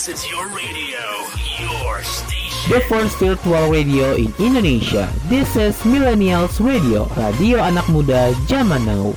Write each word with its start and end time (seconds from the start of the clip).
This 0.00 0.16
is 0.16 0.32
your 0.32 0.48
radio, 0.56 1.04
your 1.60 2.00
station. 2.00 2.72
The 2.72 2.80
first 2.88 3.20
virtual 3.20 3.68
radio 3.68 4.16
in 4.16 4.32
Indonesia. 4.40 5.12
This 5.28 5.60
is 5.60 5.76
Millennials 5.84 6.56
Radio, 6.56 7.04
radio 7.20 7.60
anak 7.60 7.84
muda 7.92 8.32
zaman 8.48 8.80
now. 8.88 9.12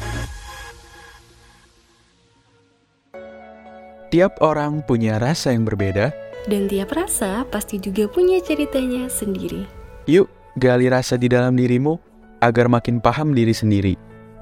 Tiap 4.11 4.43
orang 4.43 4.83
punya 4.83 5.23
rasa 5.23 5.55
yang 5.55 5.63
berbeda. 5.63 6.11
Dan 6.51 6.67
tiap 6.67 6.91
rasa 6.91 7.47
pasti 7.47 7.79
juga 7.79 8.11
punya 8.11 8.43
ceritanya 8.43 9.07
sendiri. 9.07 9.63
Yuk, 10.11 10.27
gali 10.59 10.91
rasa 10.91 11.15
di 11.15 11.31
dalam 11.31 11.55
dirimu 11.55 11.95
agar 12.43 12.67
makin 12.67 12.99
paham 12.99 13.31
diri 13.31 13.55
sendiri. 13.55 13.95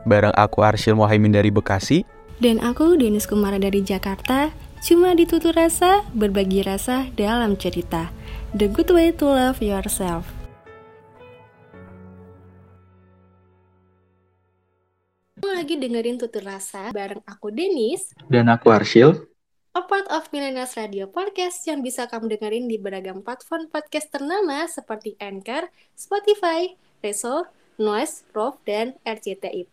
Bareng 0.09 0.33
aku 0.33 0.65
Arsyil 0.65 0.97
Mohaimin 0.97 1.37
dari 1.37 1.53
Bekasi. 1.53 2.01
Dan 2.41 2.57
aku 2.65 2.97
Denis 2.97 3.29
Kumara 3.29 3.61
dari 3.61 3.85
Jakarta. 3.85 4.70
Cuma 4.82 5.13
ditutur 5.13 5.54
rasa, 5.54 6.02
berbagi 6.09 6.66
rasa 6.66 7.05
dalam 7.13 7.53
cerita. 7.53 8.09
The 8.58 8.66
good 8.66 8.89
way 8.89 9.13
to 9.13 9.30
love 9.30 9.62
yourself. 9.62 10.26
Lagi 15.38 15.77
dengerin 15.77 16.17
tutur 16.17 16.41
rasa 16.41 16.89
bareng 16.89 17.22
aku 17.30 17.53
Denis. 17.53 18.09
Dan 18.25 18.49
aku 18.49 18.73
Arsyil. 18.73 19.30
A 19.77 19.86
part 19.86 20.09
of 20.09 20.25
Millennials 20.34 20.73
Radio 20.73 21.05
Podcast 21.13 21.61
yang 21.70 21.86
bisa 21.86 22.09
kamu 22.09 22.34
dengerin 22.34 22.66
di 22.66 22.81
beragam 22.81 23.22
platform 23.22 23.70
podcast 23.70 24.09
ternama 24.09 24.66
seperti 24.66 25.13
Anchor, 25.22 25.70
Spotify, 25.94 26.73
Reso, 27.05 27.45
Noise, 27.77 28.25
Proof, 28.34 28.58
dan 28.66 28.98
RCTI+. 29.05 29.70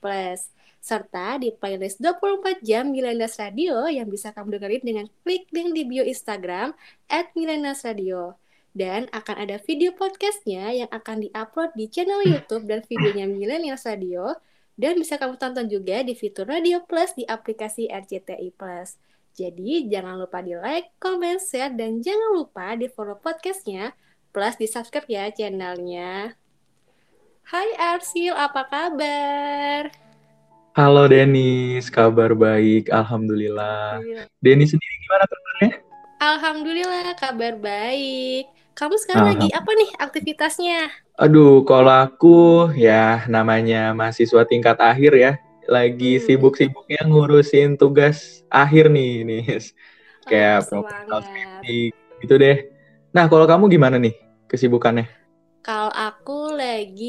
Serta 0.78 1.37
di 1.37 1.50
playlist 1.50 1.98
24 2.00 2.62
jam 2.62 2.88
Millennials 2.88 3.37
Radio 3.37 3.87
yang 3.91 4.06
bisa 4.06 4.30
kamu 4.30 4.56
dengerin 4.56 4.82
dengan 4.87 5.06
klik 5.27 5.51
link 5.51 5.74
di 5.74 5.82
bio 5.84 6.06
Instagram 6.06 6.73
at 7.10 7.34
Radio. 7.84 8.38
Dan 8.73 9.10
akan 9.10 9.37
ada 9.42 9.59
video 9.59 9.90
podcastnya 9.90 10.70
yang 10.70 10.90
akan 10.95 11.26
diupload 11.26 11.74
di 11.74 11.90
channel 11.90 12.23
YouTube 12.23 12.70
dan 12.70 12.87
videonya 12.87 13.26
Millennials 13.26 13.82
Radio. 13.82 14.38
Dan 14.79 14.95
bisa 14.95 15.18
kamu 15.18 15.35
tonton 15.43 15.66
juga 15.66 16.07
di 16.07 16.15
fitur 16.15 16.46
Radio 16.46 16.87
Plus 16.87 17.10
di 17.18 17.26
aplikasi 17.26 17.90
RCTI 17.90 18.54
Plus. 18.54 18.95
Jadi 19.38 19.87
jangan 19.87 20.18
lupa 20.18 20.42
di 20.42 20.54
like, 20.59 20.98
comment, 20.98 21.38
share, 21.38 21.70
dan 21.74 22.02
jangan 22.02 22.42
lupa 22.42 22.74
di 22.74 22.90
follow 22.90 23.15
podcastnya, 23.23 23.95
plus 24.35 24.59
di 24.59 24.66
subscribe 24.66 25.07
ya 25.07 25.30
channelnya. 25.30 26.35
Hai 27.46 27.70
Arsil, 27.79 28.35
apa 28.35 28.66
kabar? 28.66 30.07
Halo 30.77 31.01
Denis, 31.11 31.91
kabar 31.91 32.30
baik, 32.38 32.88
Alhamdulillah. 32.99 33.99
Denis 34.45 34.71
sendiri 34.73 34.95
gimana 35.05 35.25
kabarnya? 35.27 35.71
Alhamdulillah, 36.19 37.15
kabar 37.19 37.55
baik. 37.59 38.43
Kamu 38.79 38.95
sekarang 39.02 39.27
lagi 39.35 39.49
apa 39.55 39.71
nih 39.75 39.91
aktivitasnya? 39.99 40.79
Aduh, 41.19 41.66
kalau 41.69 41.91
aku 42.05 42.27
ya 42.79 43.27
namanya 43.35 43.77
mahasiswa 43.99 44.43
tingkat 44.51 44.77
akhir 44.79 45.13
ya, 45.19 45.30
lagi 45.66 46.05
Hmm. 46.19 46.25
sibuk-sibuknya 46.27 46.99
ngurusin 47.09 47.69
tugas 47.80 48.16
akhir 48.51 48.85
nih, 48.95 49.09
Nis. 49.29 49.65
Kayak 50.29 50.55
Oh, 50.60 50.69
proposal 50.71 51.19
skripsi 51.27 51.73
gitu 52.23 52.35
deh. 52.43 52.57
Nah, 53.16 53.25
kalau 53.30 53.47
kamu 53.51 53.65
gimana 53.75 53.97
nih 54.05 54.15
kesibukannya? 54.51 55.05
Kalau 55.66 55.91
aku 55.93 56.38
lagi 56.60 57.07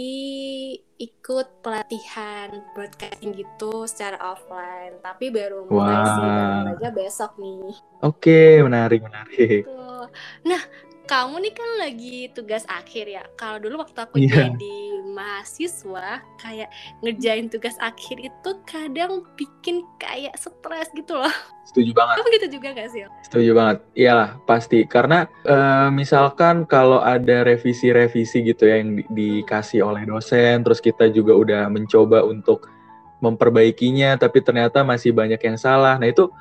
ikut 0.99 1.63
pelatihan 1.63 2.51
broadcasting 2.75 3.31
gitu 3.31 3.87
secara 3.87 4.19
offline, 4.19 4.99
tapi 4.99 5.31
baru 5.31 5.63
mulai 5.63 6.03
sih, 6.03 6.27
baru 6.27 6.43
Wah. 6.43 6.59
mulainya 6.67 6.91
besok 6.91 7.31
nih. 7.39 7.71
Oke, 8.03 8.59
menarik, 8.59 8.99
menarik. 8.99 9.63
Tuh. 9.63 10.11
Nah, 10.43 10.61
kamu 11.07 11.35
nih 11.39 11.53
kan 11.55 11.69
lagi 11.79 12.17
tugas 12.35 12.67
akhir 12.67 13.07
ya. 13.07 13.23
Kalau 13.39 13.63
dulu 13.63 13.79
waktu 13.79 13.95
aku 13.95 14.19
Iya. 14.19 14.51
jadi 14.51 14.79
mahasiswa, 15.19 16.23
kayak 16.39 16.71
ngerjain 17.03 17.51
tugas 17.51 17.75
akhir 17.83 18.23
itu 18.23 18.49
kadang 18.63 19.27
bikin 19.35 19.83
kayak 19.99 20.39
stres 20.39 20.87
gitu 20.95 21.19
loh. 21.19 21.35
Setuju 21.67 21.91
banget. 21.91 22.15
Kamu 22.23 22.29
gitu 22.39 22.47
juga 22.55 22.67
gak 22.71 22.89
sih? 22.95 23.03
Setuju 23.27 23.51
banget. 23.51 23.77
Iyalah, 23.99 24.39
pasti. 24.47 24.87
Karena 24.87 25.27
eh, 25.43 25.89
misalkan 25.91 26.63
kalau 26.63 27.03
ada 27.03 27.43
revisi-revisi 27.43 28.47
gitu 28.47 28.63
ya 28.65 28.79
yang 28.79 28.95
di- 28.95 29.09
dikasih 29.11 29.83
oleh 29.83 30.07
dosen, 30.07 30.63
terus 30.63 30.79
kita 30.79 31.11
juga 31.11 31.35
udah 31.35 31.67
mencoba 31.67 32.23
untuk 32.23 32.71
memperbaikinya, 33.19 34.15
tapi 34.15 34.39
ternyata 34.39 34.87
masih 34.87 35.11
banyak 35.11 35.43
yang 35.43 35.59
salah. 35.59 35.99
Nah, 35.99 36.07
itu 36.07 36.31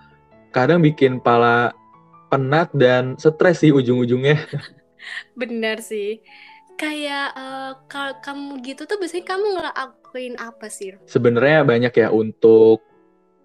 kadang 0.54 0.78
bikin 0.78 1.18
pala 1.18 1.74
penat 2.30 2.70
dan 2.70 3.18
stres 3.18 3.60
sih 3.60 3.74
ujung-ujungnya. 3.74 4.38
Bener 5.40 5.82
sih. 5.82 6.22
Kayak 6.78 7.34
eh, 7.34 7.72
kalau 7.90 8.14
kamu 8.22 8.62
gitu 8.62 8.86
tuh 8.86 9.02
biasanya 9.02 9.26
kamu 9.34 9.46
ngelakuin 9.58 10.34
apa 10.38 10.70
sih? 10.70 10.94
Sebenarnya 11.10 11.66
banyak 11.66 11.90
ya 11.90 12.08
untuk 12.14 12.86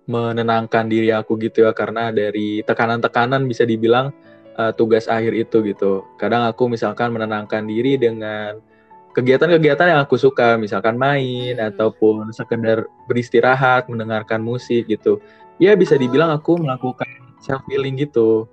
menenangkan 0.06 0.86
diri 0.86 1.10
aku 1.10 1.42
gitu 1.42 1.66
ya, 1.66 1.74
karena 1.74 2.14
dari 2.14 2.62
tekanan-tekanan 2.62 3.42
bisa 3.50 3.66
dibilang 3.66 4.14
eh, 4.54 4.72
tugas 4.78 5.10
akhir 5.10 5.34
itu 5.34 5.66
gitu. 5.66 6.06
Kadang 6.22 6.46
aku 6.46 6.70
misalkan 6.70 7.10
menenangkan 7.10 7.66
diri 7.66 7.98
dengan 7.98 8.62
kegiatan-kegiatan 9.18 9.98
yang 9.98 10.02
aku 10.06 10.18
suka, 10.18 10.58
misalkan 10.62 10.94
main 10.98 11.58
Hmm. 11.58 11.70
ataupun 11.74 12.30
sekedar 12.34 12.86
beristirahat, 13.10 13.90
mendengarkan 13.90 14.46
musik 14.46 14.86
gitu. 14.86 15.18
Ya 15.58 15.74
bisa 15.74 15.98
dibilang 15.98 16.30
aku 16.30 16.62
melakukan 16.62 17.10
self 17.42 17.66
healing 17.66 17.98
gitu. 17.98 18.46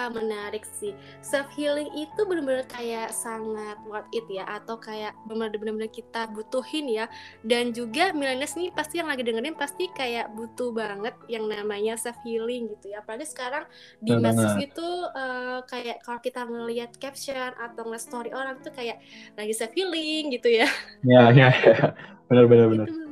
Wah, 0.00 0.08
menarik 0.08 0.64
sih. 0.64 0.96
Self 1.20 1.52
healing 1.52 1.92
itu 1.92 2.24
benar-benar 2.24 2.64
kayak 2.72 3.12
sangat 3.12 3.76
worth 3.84 4.08
it 4.16 4.24
ya 4.32 4.48
atau 4.48 4.80
kayak 4.80 5.12
benar-benar 5.28 5.92
kita 5.92 6.24
butuhin 6.32 6.88
ya. 6.88 7.04
Dan 7.44 7.76
juga 7.76 8.16
millennials 8.16 8.56
nih 8.56 8.72
pasti 8.72 8.96
yang 8.96 9.12
lagi 9.12 9.20
dengerin 9.20 9.52
pasti 9.52 9.92
kayak 9.92 10.32
butuh 10.32 10.72
banget 10.72 11.12
yang 11.28 11.44
namanya 11.44 12.00
self 12.00 12.16
healing 12.24 12.72
gitu 12.72 12.96
ya. 12.96 13.04
Apalagi 13.04 13.28
sekarang 13.28 13.68
di 14.00 14.16
Benar 14.16 14.32
medsos 14.32 14.56
itu 14.56 14.88
eh, 15.12 15.60
kayak 15.68 16.00
kalau 16.00 16.20
kita 16.24 16.48
ngelihat 16.48 16.96
caption 16.96 17.52
atau 17.60 17.84
ngeliat 17.84 18.00
story 18.00 18.32
orang 18.32 18.56
tuh 18.64 18.72
kayak 18.72 19.04
lagi 19.36 19.52
self 19.52 19.76
healing 19.76 20.32
gitu 20.32 20.48
ya. 20.48 20.68
Ya, 21.04 21.28
ya, 21.28 21.52
ya. 21.52 21.92
Benar-benar 22.24 22.72
benar. 22.72 22.86
Itu 22.88 23.04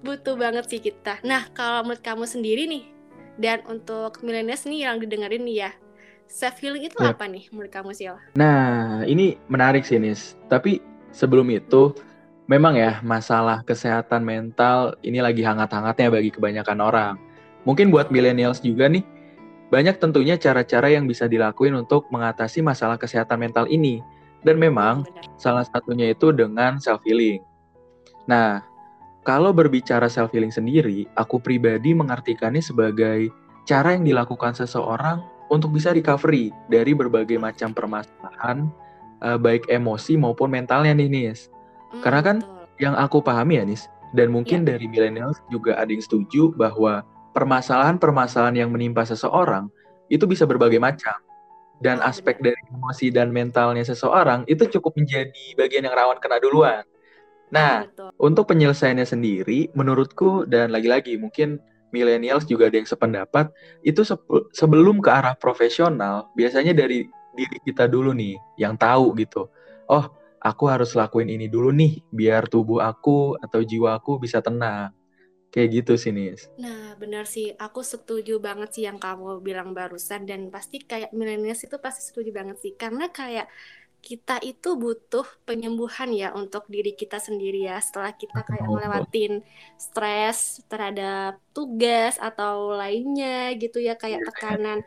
butuh 0.00 0.40
banget 0.40 0.72
sih 0.72 0.80
kita. 0.80 1.20
Nah, 1.20 1.52
kalau 1.52 1.84
menurut 1.84 2.00
kamu 2.00 2.24
sendiri 2.24 2.64
nih, 2.64 2.84
dan 3.36 3.60
untuk 3.68 4.24
millennials 4.24 4.64
nih 4.64 4.88
yang 4.88 4.96
didengerin 5.02 5.44
nih 5.44 5.56
ya, 5.68 5.70
self 6.28 6.58
healing 6.60 6.88
itu 6.88 6.96
Ya. 7.00 7.14
apa 7.14 7.24
nih 7.28 7.46
menurut 7.54 7.72
kamu 7.72 7.90
Sil? 7.96 8.16
Nah, 8.34 9.02
ini 9.06 9.38
menarik 9.46 9.86
sih, 9.86 9.98
Nis. 10.00 10.34
Tapi 10.50 10.82
sebelum 11.14 11.46
itu, 11.52 11.94
memang 12.50 12.76
ya 12.76 13.00
masalah 13.00 13.64
kesehatan 13.64 14.20
mental 14.26 14.98
ini 15.00 15.22
lagi 15.24 15.40
hangat-hangatnya 15.40 16.12
bagi 16.12 16.30
kebanyakan 16.34 16.78
orang. 16.82 17.14
Mungkin 17.64 17.88
buat 17.88 18.12
millennials 18.12 18.60
juga 18.60 18.90
nih, 18.90 19.04
banyak 19.72 19.96
tentunya 19.96 20.36
cara-cara 20.36 20.92
yang 20.92 21.08
bisa 21.08 21.24
dilakuin 21.24 21.72
untuk 21.74 22.04
mengatasi 22.12 22.60
masalah 22.60 23.00
kesehatan 23.00 23.40
mental 23.40 23.64
ini. 23.70 24.04
Dan 24.44 24.60
memang 24.60 25.08
Benar. 25.08 25.24
salah 25.40 25.64
satunya 25.64 26.12
itu 26.12 26.28
dengan 26.28 26.76
self-healing. 26.76 27.40
Nah, 28.28 28.60
kalau 29.24 29.56
berbicara 29.56 30.04
self-healing 30.04 30.52
sendiri, 30.52 31.08
aku 31.16 31.40
pribadi 31.40 31.96
mengartikannya 31.96 32.60
sebagai 32.60 33.32
cara 33.64 33.96
yang 33.96 34.04
dilakukan 34.04 34.52
seseorang 34.52 35.24
untuk 35.52 35.72
bisa 35.72 35.92
recovery 35.92 36.50
dari 36.66 36.96
berbagai 36.96 37.36
macam 37.36 37.72
permasalahan, 37.72 38.68
eh, 39.20 39.38
baik 39.38 39.68
emosi 39.68 40.16
maupun 40.16 40.50
mentalnya 40.50 40.92
nih, 40.96 41.08
Nis. 41.08 41.48
Hmm, 41.92 42.02
Karena 42.02 42.20
kan 42.24 42.36
betul. 42.40 42.52
Yang 42.74 42.94
aku 42.98 43.22
pahami 43.22 43.54
ya, 43.62 43.64
Nis, 43.64 43.86
dan 44.10 44.34
mungkin 44.34 44.66
Iya. 44.66 44.74
dari 44.74 44.90
millennials 44.90 45.38
juga 45.46 45.78
ada 45.78 45.86
yang 45.86 46.02
setuju 46.02 46.50
bahwa 46.58 47.06
permasalahan-permasalahan 47.30 48.66
yang 48.66 48.70
menimpa 48.74 49.06
seseorang 49.06 49.70
itu 50.10 50.26
bisa 50.26 50.42
berbagai 50.42 50.82
macam. 50.82 51.14
Dan 51.78 52.02
Ah, 52.02 52.10
aspek 52.10 52.38
benar. 52.42 52.54
dari 52.54 52.60
emosi 52.74 53.06
dan 53.14 53.30
mentalnya 53.30 53.86
seseorang 53.86 54.42
itu 54.46 54.66
cukup 54.78 54.94
menjadi 54.98 55.54
bagian 55.54 55.86
yang 55.86 55.94
rawan 55.94 56.18
kena 56.18 56.42
duluan. 56.42 56.82
Nah, 57.54 57.82
Ah, 57.82 57.86
betul. 57.86 58.10
untuk 58.18 58.44
penyelesaiannya 58.50 59.06
sendiri, 59.06 59.70
menurutku 59.70 60.50
dan 60.50 60.74
lagi-lagi 60.74 61.14
mungkin 61.14 61.62
millennials 61.94 62.42
juga 62.50 62.66
ada 62.66 62.82
yang 62.82 62.90
sependapat, 62.90 63.54
itu 63.86 64.02
sebelum 64.50 64.98
ke 64.98 65.10
arah 65.14 65.38
profesional, 65.38 66.26
biasanya 66.34 66.74
dari 66.74 67.06
diri 67.38 67.58
kita 67.62 67.86
dulu 67.86 68.10
nih 68.10 68.34
yang 68.58 68.74
tahu 68.74 69.14
gitu. 69.22 69.46
Oh, 69.86 70.10
aku 70.42 70.66
harus 70.66 70.90
lakuin 70.98 71.30
ini 71.30 71.46
dulu 71.46 71.70
nih 71.70 72.02
biar 72.10 72.50
tubuh 72.50 72.82
aku 72.82 73.38
atau 73.38 73.62
jiwa 73.62 73.94
aku 73.94 74.18
bisa 74.18 74.42
tenang. 74.42 74.90
Kayak 75.54 75.86
gitu 75.86 75.94
sih, 75.94 76.10
Nis. 76.10 76.50
Nah, 76.58 76.98
benar 76.98 77.30
sih. 77.30 77.54
Aku 77.54 77.86
setuju 77.86 78.42
banget 78.42 78.74
sih 78.74 78.82
yang 78.90 78.98
kamu 78.98 79.38
bilang 79.38 79.70
barusan 79.70 80.26
dan 80.26 80.50
pasti 80.50 80.82
kayak 80.82 81.14
millennials 81.14 81.62
itu 81.62 81.78
pasti 81.78 82.02
setuju 82.02 82.34
banget 82.34 82.58
sih 82.58 82.74
karena 82.74 83.06
kayak 83.14 83.46
kita 84.04 84.36
itu 84.44 84.76
butuh 84.76 85.24
penyembuhan 85.48 86.12
ya 86.12 86.36
untuk 86.36 86.68
diri 86.68 86.92
kita 86.92 87.16
sendiri 87.16 87.64
ya. 87.64 87.80
Setelah 87.80 88.12
kita 88.12 88.44
kayak 88.44 88.68
Betul. 88.68 88.72
ngelewatin 88.76 89.32
stres 89.80 90.60
terhadap 90.68 91.40
tugas 91.56 92.20
atau 92.20 92.76
lainnya 92.76 93.56
gitu 93.56 93.80
ya 93.80 93.96
kayak 93.96 94.20
tekanan 94.28 94.84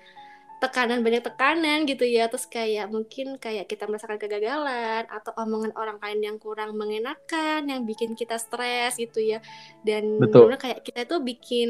tekanan 0.58 1.06
banyak 1.06 1.22
tekanan 1.22 1.86
gitu 1.90 2.06
ya. 2.06 2.30
Terus 2.30 2.46
kayak 2.46 2.94
mungkin 2.94 3.42
kayak 3.42 3.66
kita 3.66 3.90
merasakan 3.90 4.22
kegagalan 4.22 5.06
atau 5.10 5.34
omongan 5.38 5.74
orang 5.74 5.98
lain 6.02 6.20
yang 6.22 6.38
kurang 6.38 6.78
mengenakan 6.78 7.66
yang 7.66 7.86
bikin 7.90 8.14
kita 8.14 8.38
stres 8.38 9.02
gitu 9.02 9.18
ya. 9.22 9.42
Dan 9.82 10.22
Betul. 10.22 10.50
benar 10.50 10.62
kayak 10.62 10.80
kita 10.86 11.10
itu 11.10 11.18
bikin 11.22 11.70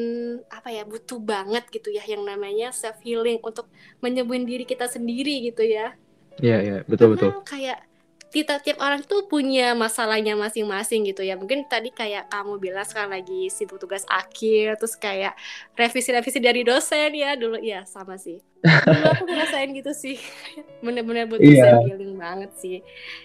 apa 0.52 0.72
ya 0.72 0.84
butuh 0.84 1.20
banget 1.20 1.64
gitu 1.72 1.96
ya 1.96 2.04
yang 2.04 2.24
namanya 2.28 2.76
self 2.76 3.00
healing 3.04 3.40
untuk 3.40 3.72
menyembuhin 4.04 4.44
diri 4.44 4.64
kita 4.64 4.88
sendiri 4.88 5.48
gitu 5.48 5.64
ya 5.64 5.96
Iya, 6.38 6.58
iya, 6.62 6.78
betul 6.86 7.14
betul. 7.14 7.32
karena 7.34 7.44
kayak 7.44 7.80
kita 8.28 8.60
tiap 8.60 8.84
orang 8.84 9.00
tuh 9.02 9.24
punya 9.26 9.72
masalahnya 9.72 10.36
masing-masing 10.36 11.08
gitu 11.08 11.24
ya. 11.24 11.40
Mungkin 11.40 11.64
tadi 11.66 11.90
kayak 11.90 12.28
kamu 12.28 12.60
bilang 12.60 12.84
sekarang 12.84 13.16
lagi 13.16 13.48
sibuk 13.48 13.80
tugas 13.80 14.04
akhir 14.06 14.76
terus 14.78 15.00
kayak 15.00 15.32
revisi-revisi 15.74 16.44
dari 16.44 16.62
dosen 16.62 17.16
ya. 17.16 17.40
Dulu 17.40 17.56
ya 17.64 17.88
sama 17.88 18.20
sih. 18.20 18.44
Dulu 18.62 19.06
aku 19.08 19.24
ngerasain 19.32 19.72
gitu 19.72 19.96
sih. 19.96 20.20
Bener-bener 20.86 21.26
butuh 21.26 21.40
Iya. 21.40 21.64
self 21.72 21.88
healing 21.88 22.14
banget 22.20 22.52
sih 22.60 22.78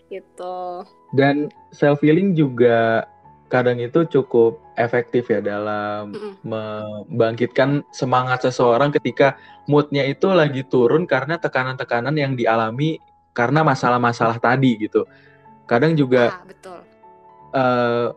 gitu. 0.06 0.86
Dan 1.12 1.50
self 1.74 1.98
healing 1.98 2.38
juga 2.38 3.02
kadang 3.50 3.82
itu 3.82 4.06
cukup 4.06 4.61
efektif 4.76 5.28
ya 5.28 5.44
dalam 5.44 6.16
Mm-mm. 6.16 6.32
membangkitkan 6.42 7.84
semangat 7.92 8.48
seseorang 8.48 8.88
ketika 8.92 9.36
moodnya 9.68 10.04
itu 10.08 10.32
lagi 10.32 10.64
turun 10.64 11.04
karena 11.04 11.36
tekanan-tekanan 11.36 12.16
yang 12.16 12.32
dialami 12.32 12.96
karena 13.36 13.60
masalah-masalah 13.64 14.40
tadi 14.40 14.80
gitu. 14.80 15.04
Kadang 15.68 15.96
juga 15.96 16.40
ah 16.40 16.44
betul 16.44 16.80
eh, 17.52 18.08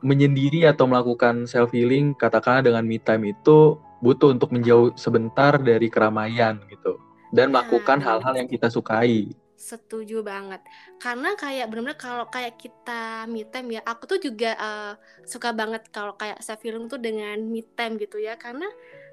menyendiri 0.00 0.64
atau 0.64 0.88
melakukan 0.88 1.44
self 1.44 1.70
healing 1.76 2.16
katakanlah 2.16 2.64
dengan 2.64 2.84
me 2.84 2.96
time 2.96 3.36
itu 3.36 3.76
butuh 4.00 4.32
untuk 4.32 4.50
menjauh 4.56 4.96
sebentar 4.96 5.60
dari 5.60 5.92
keramaian 5.92 6.56
gitu 6.72 6.96
dan 7.30 7.50
Nah, 7.50 7.62
melakukan 7.62 7.98
hal-hal 8.02 8.34
yang 8.42 8.48
kita 8.50 8.68
sukai. 8.72 9.30
Setuju 9.60 10.24
banget. 10.24 10.64
Karena 10.96 11.36
kayak 11.36 11.68
bener-bener 11.68 11.98
kalau 12.00 12.24
kayak 12.32 12.56
kita 12.56 13.28
me 13.28 13.44
time 13.44 13.76
ya, 13.76 13.84
aku 13.84 14.08
tuh 14.08 14.16
juga 14.16 14.56
eh, 14.56 14.92
suka 15.28 15.52
banget 15.52 15.84
kalau 15.92 16.16
kayak 16.16 16.40
self 16.40 16.64
healing 16.64 16.88
tuh 16.88 16.96
dengan 16.96 17.36
me 17.44 17.60
time 17.76 18.00
gitu 18.00 18.16
ya. 18.16 18.40
Karena 18.40 18.64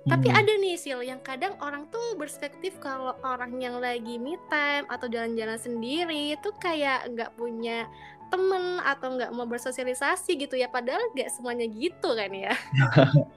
tapi 0.07 0.31
Hmm. 0.31 0.39
ada 0.39 0.53
nih 0.55 0.79
Sil 0.79 1.03
yang 1.03 1.19
kadang 1.19 1.59
orang 1.59 1.91
tuh 1.91 2.15
berspektif 2.15 2.79
kalau 2.79 3.11
orang 3.27 3.59
yang 3.59 3.75
lagi 3.83 4.15
me 4.15 4.39
time 4.47 4.87
atau 4.87 5.11
jalan-jalan 5.11 5.59
sendiri 5.59 6.31
itu 6.39 6.49
kayak 6.63 7.11
nggak 7.11 7.35
punya 7.35 7.83
temen 8.31 8.79
atau 8.87 9.19
nggak 9.19 9.31
mau 9.35 9.43
bersosialisasi 9.51 10.31
gitu 10.47 10.55
ya. 10.55 10.71
Padahal 10.71 11.11
nggak 11.11 11.27
semuanya 11.35 11.67
gitu 11.67 12.15
kan 12.15 12.31
ya. 12.31 12.55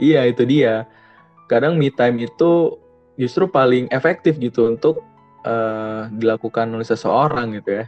Iya, 0.00 0.26
itu 0.30 0.42
dia. 0.46 0.86
Kadang 1.50 1.76
me 1.80 1.90
time 1.92 2.26
itu 2.26 2.78
justru 3.20 3.46
paling 3.50 3.86
efektif 3.94 4.36
gitu 4.40 4.66
untuk 4.70 5.02
eh, 5.44 6.02
dilakukan 6.10 6.66
oleh 6.72 6.86
seseorang 6.86 7.54
gitu 7.60 7.84
ya. 7.84 7.86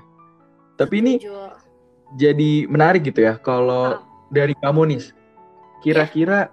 Tapi 0.76 0.94
ini 1.00 1.12
jadi 2.14 2.68
menarik 2.70 3.02
gitu 3.08 3.24
ya 3.24 3.40
kalau 3.40 3.96
Ah, 3.96 4.02
dari 4.30 4.54
kamu 4.54 4.94
nih 4.94 5.00
kira-kira 5.82 6.52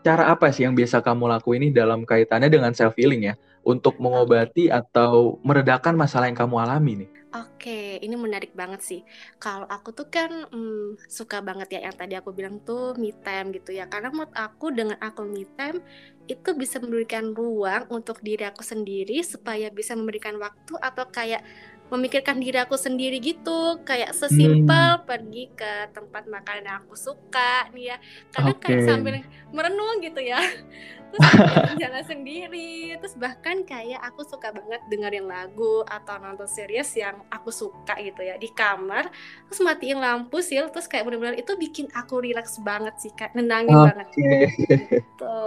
cara 0.00 0.32
apa 0.32 0.48
sih 0.52 0.64
yang 0.64 0.74
biasa 0.76 1.04
kamu 1.04 1.28
lakuin 1.28 1.68
ini 1.68 1.70
dalam 1.72 2.02
kaitannya 2.08 2.50
dengan 2.50 2.72
self 2.74 2.96
healing 2.98 3.32
ya? 3.32 3.34
Untuk 3.60 4.00
mengobati 4.00 4.72
atau 4.72 5.36
meredakan 5.44 5.94
masalah 5.94 6.32
yang 6.32 6.38
kamu 6.38 6.56
alami 6.64 6.92
nih? 7.04 7.10
Oke, 7.30 8.02
ini 8.02 8.18
menarik 8.18 8.58
banget 8.58 8.82
sih. 8.82 9.00
Kalau 9.38 9.62
aku 9.70 9.94
tuh 9.94 10.10
kan 10.10 10.50
mm, 10.50 10.98
suka 11.06 11.38
banget 11.38 11.78
ya 11.78 11.86
yang 11.86 11.94
tadi 11.94 12.18
aku 12.18 12.34
bilang 12.34 12.58
tuh 12.66 12.98
me 12.98 13.14
time 13.22 13.54
gitu 13.54 13.70
ya. 13.70 13.86
Karena 13.86 14.10
menurut 14.10 14.34
aku 14.34 14.74
dengan 14.74 14.98
aku 14.98 15.22
me 15.30 15.46
time 15.54 15.78
itu 16.26 16.50
bisa 16.58 16.82
memberikan 16.82 17.30
ruang 17.30 17.86
untuk 17.94 18.18
diri 18.26 18.42
aku 18.50 18.66
sendiri 18.66 19.22
supaya 19.22 19.70
bisa 19.70 19.94
memberikan 19.94 20.42
waktu 20.42 20.74
atau 20.82 21.06
kayak 21.06 21.46
memikirkan 21.90 22.38
diri 22.38 22.58
aku 22.62 22.78
sendiri 22.78 23.18
gitu. 23.18 23.82
Kayak 23.82 24.14
sesimpel 24.14 25.02
pergi 25.04 25.50
ke 25.52 25.90
tempat 25.90 26.30
makan 26.30 26.62
yang 26.62 26.86
aku 26.86 26.94
suka 26.94 27.66
nih 27.74 27.94
ya. 27.94 27.96
Kadang 28.30 28.58
kayak 28.62 28.78
Oke. 28.80 28.86
sambil 28.86 29.14
merenung 29.50 29.98
gitu 30.00 30.22
ya. 30.22 30.38
Terus 31.10 31.26
kayak 31.26 31.76
jalan 31.82 32.04
sendiri. 32.06 32.94
Terus 33.02 33.14
bahkan 33.18 33.66
kayak 33.66 33.98
aku 34.06 34.22
suka 34.22 34.54
banget 34.54 34.78
dengerin 34.86 35.26
lagu 35.26 35.82
atau 35.82 36.22
nonton 36.22 36.46
series 36.46 36.94
yang 36.94 37.18
aku 37.34 37.50
suka 37.50 37.98
gitu 37.98 38.22
ya 38.22 38.38
di 38.38 38.46
kamar. 38.54 39.10
Terus 39.50 39.60
matiin 39.66 39.98
lampu 39.98 40.38
sih. 40.38 40.62
Terus 40.70 40.86
kayak 40.86 41.10
bener-bener 41.10 41.36
itu 41.42 41.58
bikin 41.58 41.90
aku 41.90 42.22
relax 42.22 42.62
banget 42.62 42.94
sih. 43.02 43.10
Kayak 43.18 43.34
nenangin 43.34 43.74
banget 43.74 44.06
Oke, 44.14 44.30
gitu. 44.70 45.38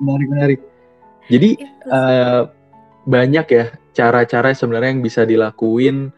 menarik 0.00 0.28
menarik. 0.32 0.60
Jadi 1.28 1.50
Itu 1.60 1.92
eh, 1.92 2.42
banyak 3.06 3.46
ya 3.52 3.64
cara-cara 3.92 4.54
sebenarnya 4.54 4.90
yang 4.94 5.04
bisa 5.04 5.22
dilakuin 5.26 6.10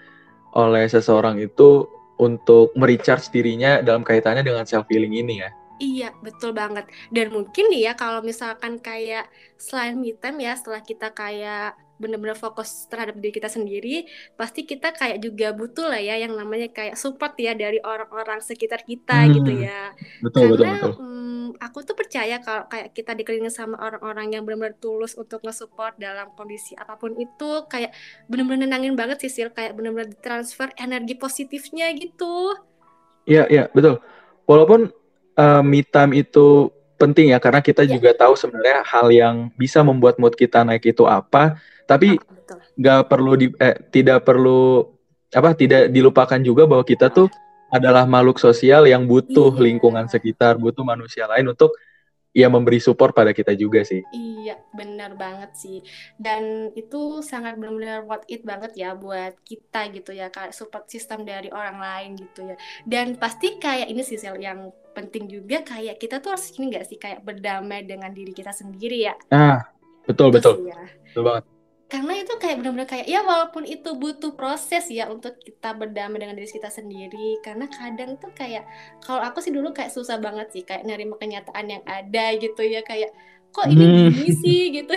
oleh 0.52 0.84
seseorang 0.88 1.40
itu 1.40 1.88
untuk 2.20 2.70
merecharge 2.78 3.32
dirinya 3.32 3.80
dalam 3.80 4.04
kaitannya 4.04 4.44
dengan 4.46 4.68
self 4.68 4.86
healing 4.86 5.16
ini 5.16 5.42
ya. 5.42 5.50
Iya, 5.82 6.08
betul 6.22 6.54
banget. 6.54 6.86
Dan 7.10 7.34
mungkin 7.34 7.66
nih 7.66 7.90
ya 7.90 7.92
kalau 7.98 8.22
misalkan 8.22 8.78
kayak 8.78 9.26
selain 9.58 9.98
me 9.98 10.14
time 10.14 10.38
ya, 10.38 10.54
setelah 10.54 10.78
kita 10.78 11.10
kayak 11.10 11.74
bener-bener 12.00 12.34
fokus 12.34 12.88
terhadap 12.90 13.16
diri 13.18 13.32
kita 13.32 13.46
sendiri, 13.46 14.04
pasti 14.34 14.64
kita 14.64 14.90
kayak 14.92 15.18
juga 15.18 15.52
butuh 15.52 15.86
lah 15.86 16.00
ya 16.00 16.18
yang 16.18 16.34
namanya 16.34 16.68
kayak 16.68 16.98
support 16.98 17.36
ya 17.38 17.52
dari 17.54 17.78
orang-orang 17.78 18.40
sekitar 18.40 18.82
kita 18.82 19.28
Hmm, 19.28 19.34
gitu 19.38 19.52
ya. 19.54 19.92
Betul 20.24 20.42
betul 20.52 20.66
Karena 20.66 20.72
betul. 20.76 20.92
mm, 20.98 21.46
aku 21.58 21.78
tuh 21.84 21.94
percaya 21.94 22.36
kalau 22.40 22.64
kayak 22.66 22.88
kita 22.90 23.12
dikelilingi 23.14 23.52
sama 23.52 23.76
orang-orang 23.78 24.34
yang 24.34 24.42
benar-benar 24.42 24.74
tulus 24.78 25.14
untuk 25.14 25.42
nge-support 25.42 25.94
dalam 25.96 26.32
kondisi 26.34 26.74
apa 26.74 26.96
pun 26.96 27.14
itu, 27.14 27.50
kayak 27.70 27.92
bener-bener 28.26 28.66
nenangin 28.66 28.94
banget 28.98 29.22
sih 29.22 29.30
Sil, 29.34 29.48
kayak 29.50 29.76
bener-bener 29.76 30.10
transfer 30.18 30.70
energi 30.76 31.14
positifnya 31.14 31.90
gitu. 31.94 32.56
Iya 33.24 33.46
iya 33.48 33.64
betul. 33.70 34.02
Walaupun 34.48 34.90
eh, 35.38 35.62
me 35.62 35.80
time 35.86 36.12
itu 36.18 36.68
penting 36.98 37.34
ya 37.34 37.38
karena 37.42 37.58
kita 37.58 37.82
Iya. 37.82 37.98
juga 37.98 38.10
tahu 38.14 38.34
sebenarnya 38.38 38.82
hal 38.86 39.06
yang 39.10 39.36
bisa 39.58 39.82
membuat 39.82 40.18
mood 40.22 40.34
kita 40.38 40.62
naik 40.62 40.86
itu 40.86 41.02
apa, 41.02 41.58
tapi 41.84 42.18
Ah, 42.18 42.58
nggak 42.76 43.00
perlu 43.08 43.32
di 43.36 43.46
eh, 43.56 43.76
tidak 43.88 44.28
perlu 44.28 44.84
apa 45.32 45.56
tidak 45.56 45.88
dilupakan 45.88 46.40
juga 46.40 46.68
bahwa 46.68 46.84
kita 46.84 47.08
tuh 47.08 47.28
adalah 47.72 48.04
makhluk 48.04 48.36
sosial 48.36 48.84
yang 48.84 49.08
butuh 49.08 49.56
Iya. 49.56 49.62
lingkungan 49.64 50.04
sekitar, 50.04 50.60
butuh 50.60 50.84
manusia 50.84 51.24
lain 51.24 51.48
untuk 51.48 51.72
ya 52.32 52.48
memberi 52.48 52.80
support 52.80 53.12
pada 53.16 53.32
kita 53.32 53.52
juga 53.56 53.84
sih. 53.84 54.00
Iya, 54.12 54.60
benar 54.72 55.16
banget 55.16 55.52
sih. 55.56 55.80
Dan 56.16 56.72
itu 56.76 57.20
sangat 57.20 57.56
benar-benar 57.60 58.04
worth 58.04 58.24
it 58.28 58.40
banget 58.44 58.72
ya 58.76 58.96
buat 58.96 59.36
kita 59.44 59.88
gitu 59.92 60.16
ya, 60.16 60.28
kayak 60.32 60.56
support 60.56 60.88
system 60.88 61.24
dari 61.24 61.52
orang 61.52 61.76
lain 61.80 62.10
gitu 62.16 62.52
ya. 62.52 62.56
Dan 62.84 63.16
pasti 63.16 63.56
kayak 63.56 63.88
ini 63.88 64.00
sih 64.04 64.16
Sel, 64.16 64.36
yang 64.40 64.72
penting 64.92 65.28
juga 65.28 65.60
kayak 65.64 65.96
kita 65.96 66.20
tuh 66.20 66.36
harus 66.36 66.52
ini 66.56 66.72
nggak 66.76 66.86
sih 66.88 66.96
kayak 67.00 67.20
berdamai 67.24 67.84
dengan 67.84 68.12
diri 68.12 68.32
kita 68.32 68.52
sendiri 68.52 69.12
ya. 69.12 69.14
Nah, 69.32 69.64
betul 70.04 70.28
Itu 70.32 70.36
betul. 70.40 70.54
sih 70.60 70.68
ya. 70.72 70.80
Betul 71.08 71.22
banget. 71.28 71.44
Karena 71.92 72.16
itu 72.16 72.32
kayak 72.40 72.56
benar-benar 72.56 72.88
kayak 72.88 73.04
ya 73.04 73.20
walaupun 73.20 73.68
itu 73.68 73.92
butuh 73.92 74.32
proses 74.32 74.88
ya 74.88 75.12
untuk 75.12 75.36
kita 75.36 75.76
berdamai 75.76 76.16
dengan 76.16 76.34
diri 76.34 76.48
kita 76.48 76.72
sendiri. 76.72 77.36
Karena 77.44 77.68
kadang 77.68 78.16
tuh 78.16 78.32
kayak 78.32 78.64
kalau 79.04 79.20
aku 79.20 79.44
sih 79.44 79.52
dulu 79.52 79.76
kayak 79.76 79.92
susah 79.92 80.16
banget 80.16 80.48
sih 80.50 80.64
kayak 80.64 80.88
nerima 80.88 81.20
kenyataan 81.20 81.68
yang 81.68 81.84
ada 81.84 82.32
gitu 82.34 82.64
ya 82.64 82.80
kayak 82.80 83.12
kok 83.52 83.68
ini 83.68 83.84
Hmm. 83.84 84.08
gini 84.08 84.32
sih 84.32 84.60
gitu. 84.80 84.92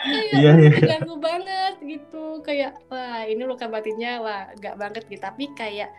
kayak 0.00 0.30
Iya, 0.32 0.50
iya. 0.56 0.70
terganggu 0.72 1.16
banget 1.20 1.74
gitu 1.82 2.38
kayak 2.40 2.78
wah 2.86 3.22
ini 3.22 3.42
luka 3.42 3.66
batinnya 3.66 4.18
wah 4.18 4.48
gak 4.56 4.74
banget 4.74 5.04
gitu 5.06 5.20
tapi 5.20 5.52
kayak 5.52 5.90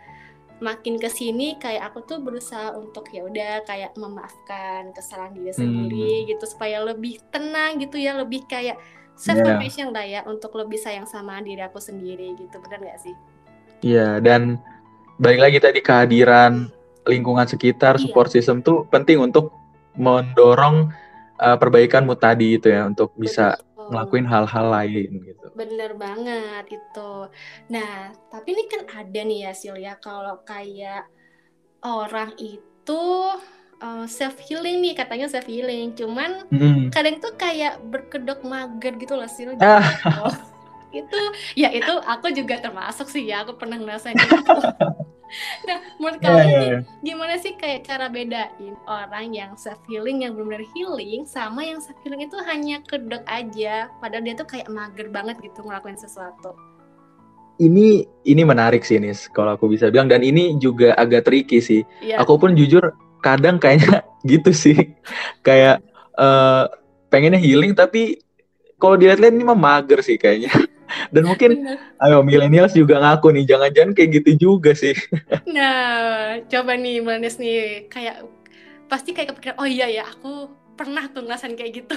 makin 0.58 0.94
ke 0.94 1.08
sini 1.08 1.58
kayak 1.58 1.90
aku 1.90 2.02
tuh 2.02 2.18
berusaha 2.18 2.74
untuk 2.74 3.06
ya 3.10 3.22
udah 3.22 3.62
kayak 3.62 3.94
memaafkan 3.94 4.90
kesalahan 4.92 5.34
diri 5.34 5.50
Hmm. 5.50 5.58
sendiri 5.58 6.12
gitu 6.26 6.44
supaya 6.44 6.80
lebih 6.80 7.18
tenang 7.28 7.76
gitu 7.76 7.98
ya 7.98 8.14
lebih 8.14 8.46
kayak 8.46 8.78
self 9.16 9.38
compassion 9.44 9.92
lah 9.92 10.04
ya 10.04 10.20
untuk 10.26 10.54
lebih 10.56 10.80
sayang 10.80 11.06
sama 11.06 11.38
diri 11.44 11.62
aku 11.62 11.78
sendiri 11.78 12.34
gitu 12.36 12.56
benar 12.62 12.80
nggak 12.80 13.00
sih 13.00 13.16
Iya, 13.82 14.22
dan 14.22 14.62
balik 15.18 15.42
lagi 15.42 15.58
tadi 15.58 15.82
kehadiran 15.82 16.70
lingkungan 17.02 17.50
sekitar, 17.50 17.98
Iya. 17.98 18.06
support 18.06 18.30
system 18.30 18.62
tuh 18.62 18.86
penting 18.94 19.18
untuk 19.18 19.50
mendorong 19.98 20.94
uh, 21.42 21.56
perbaikan 21.58 22.06
mood 22.06 22.22
tadi 22.22 22.62
itu 22.62 22.70
ya, 22.70 22.86
untuk 22.86 23.10
bisa 23.18 23.58
Betul. 23.58 23.90
ngelakuin 23.90 24.26
hal-hal 24.30 24.66
lain 24.70 25.10
gitu. 25.26 25.46
Bener 25.58 25.98
banget 25.98 26.78
itu. 26.78 27.12
Nah, 27.74 28.14
tapi 28.30 28.54
ini 28.54 28.70
kan 28.70 28.86
ada 28.86 29.20
nih 29.26 29.50
ya 29.50 29.52
Sil 29.58 29.74
ya 29.82 29.98
kalau 29.98 30.38
kayak 30.46 31.10
orang 31.82 32.38
itu 32.38 33.02
self 34.06 34.38
healing 34.46 34.78
nih 34.80 34.94
katanya 34.94 35.26
self 35.26 35.46
healing, 35.46 35.92
cuman 35.92 36.46
Hmm. 36.48 36.88
kadang 36.88 37.18
tuh 37.18 37.34
kayak 37.34 37.82
berkedok 37.82 38.42
mager 38.42 38.94
gitu 38.96 39.14
loh 39.14 39.26
Sil. 39.26 39.52
Ah. 39.62 39.82
Gitu. 39.82 40.28
itu 40.92 41.20
ya 41.56 41.72
itu 41.72 41.88
aku 42.04 42.28
juga 42.36 42.60
termasuk 42.60 43.08
sih 43.08 43.24
ya 43.24 43.40
aku 43.42 43.56
pernah 43.56 43.80
ngerasain 43.80 44.12
itu. 44.12 44.36
Nah, 45.64 45.80
menurut 45.96 46.20
Iya, 46.20 46.28
kalian 46.28 46.44
nih, 46.44 46.60
iya. 46.68 46.78
gimana 47.00 47.34
sih 47.40 47.56
kayak 47.56 47.88
cara 47.88 48.12
bedain 48.12 48.76
orang 48.84 49.32
yang 49.32 49.56
self 49.56 49.80
healing 49.88 50.28
yang 50.28 50.36
benar-benar 50.36 50.68
healing 50.76 51.24
sama 51.24 51.64
yang 51.64 51.80
self 51.80 51.96
healing 52.04 52.28
itu 52.28 52.36
hanya 52.44 52.84
kedok 52.84 53.24
aja, 53.24 53.88
padahal 53.96 54.28
dia 54.28 54.36
tuh 54.36 54.44
kayak 54.44 54.68
mager 54.68 55.08
banget 55.08 55.40
gitu 55.40 55.64
ngelakuin 55.64 55.96
sesuatu. 55.96 56.52
Ini 57.56 58.04
ini 58.28 58.42
menarik 58.44 58.84
sih 58.84 59.00
Nis, 59.00 59.24
kalau 59.32 59.56
aku 59.56 59.72
bisa 59.72 59.88
bilang 59.88 60.12
dan 60.12 60.20
ini 60.20 60.60
juga 60.60 60.92
agak 61.00 61.24
tricky 61.24 61.64
sih. 61.64 61.80
Iya. 62.04 62.20
Aku 62.20 62.36
pun 62.36 62.52
jujur 62.52 62.92
kadang 63.22 63.56
kayaknya 63.62 64.02
gitu 64.30 64.50
sih. 64.50 64.98
Kayak 65.46 65.80
eh, 66.18 66.64
pengennya 67.08 67.38
healing 67.38 67.72
tapi 67.72 68.20
kalau 68.82 68.98
dilihat-lihat 68.98 69.30
ini 69.30 69.44
mah 69.46 69.54
mager 69.54 70.02
sih 70.02 70.18
kayaknya. 70.18 70.50
Dan 71.14 71.24
mungkin 71.24 71.64
Bener. 71.64 71.78
ayo 72.04 72.20
millennials 72.20 72.76
juga 72.76 73.00
ngaku 73.00 73.32
nih, 73.32 73.48
jangan-jangan 73.48 73.92
kayak 73.96 74.10
gitu 74.20 74.30
juga 74.50 74.76
sih. 74.76 74.92
Nah, 75.56 76.36
coba 76.52 76.76
nih 76.76 77.00
Melnes 77.00 77.40
nih 77.40 77.88
kayak 77.88 78.28
pasti 78.92 79.16
kayak 79.16 79.32
kepikiran, 79.32 79.56
oh 79.56 79.68
iya 79.68 79.88
ya 79.88 80.04
aku 80.04 80.52
pernah 80.76 81.08
tuh 81.08 81.24
ngerasain 81.24 81.56
kayak 81.56 81.84
gitu. 81.84 81.96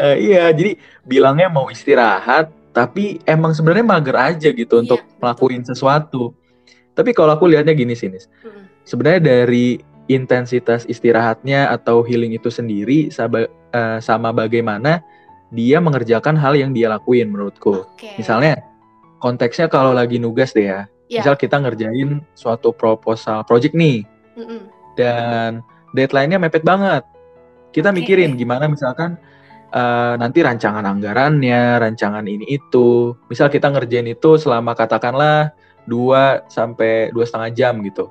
Eh, 0.00 0.32
iya, 0.32 0.50
jadi 0.50 0.74
bilangnya 1.06 1.46
mau 1.52 1.70
istirahat, 1.70 2.50
tapi 2.74 3.22
emang 3.28 3.54
sebenarnya 3.54 3.86
mager 3.86 4.16
aja 4.18 4.48
gitu 4.50 4.80
Iya, 4.80 4.82
untuk 4.88 5.00
betul. 5.06 5.18
ngelakuin 5.22 5.62
sesuatu. 5.62 6.22
Tapi 6.94 7.10
kalau 7.14 7.38
aku 7.38 7.46
lihatnya 7.46 7.74
gini 7.74 7.94
sih, 7.94 8.10
Nis. 8.10 8.26
Mm. 8.42 8.64
Sebenarnya 8.82 9.20
dari 9.22 9.78
intensitas 10.06 10.84
istirahatnya 10.84 11.72
atau 11.72 12.04
healing 12.04 12.36
itu 12.36 12.52
sendiri 12.52 13.08
sama, 13.08 13.48
eh, 13.48 13.98
sama 14.04 14.30
bagaimana 14.36 15.00
dia 15.54 15.78
mengerjakan 15.78 16.34
hal 16.36 16.58
yang 16.58 16.74
dia 16.74 16.90
lakuin 16.90 17.30
menurutku. 17.30 17.86
Oke. 17.86 18.18
Misalnya 18.18 18.60
konteksnya 19.22 19.70
kalau 19.70 19.94
lagi 19.96 20.20
nugas 20.20 20.52
deh 20.52 20.68
ya. 20.68 20.80
Ya. 21.08 21.20
Misal 21.20 21.36
kita 21.36 21.60
ngerjain 21.60 22.24
suatu 22.32 22.72
proposal 22.72 23.44
project 23.44 23.76
nih 23.76 24.08
Mm-mm. 24.40 24.60
dan 24.96 25.60
deadline-nya 25.92 26.40
mepet 26.40 26.64
banget. 26.64 27.04
Kita 27.70 27.92
Oke. 27.92 28.02
mikirin 28.02 28.34
gimana 28.34 28.66
misalkan 28.66 29.16
eh, 29.72 30.14
nanti 30.20 30.44
rancangan 30.44 30.84
anggarannya, 30.84 31.80
rancangan 31.80 32.24
ini 32.24 32.44
itu. 32.50 33.14
Misal 33.30 33.48
kita 33.48 33.72
ngerjain 33.72 34.10
itu 34.10 34.36
selama 34.36 34.76
katakanlah 34.76 35.54
2 35.84 36.48
sampai 36.48 37.12
dua 37.12 37.24
setengah 37.28 37.50
jam 37.52 37.74
gitu. 37.84 38.08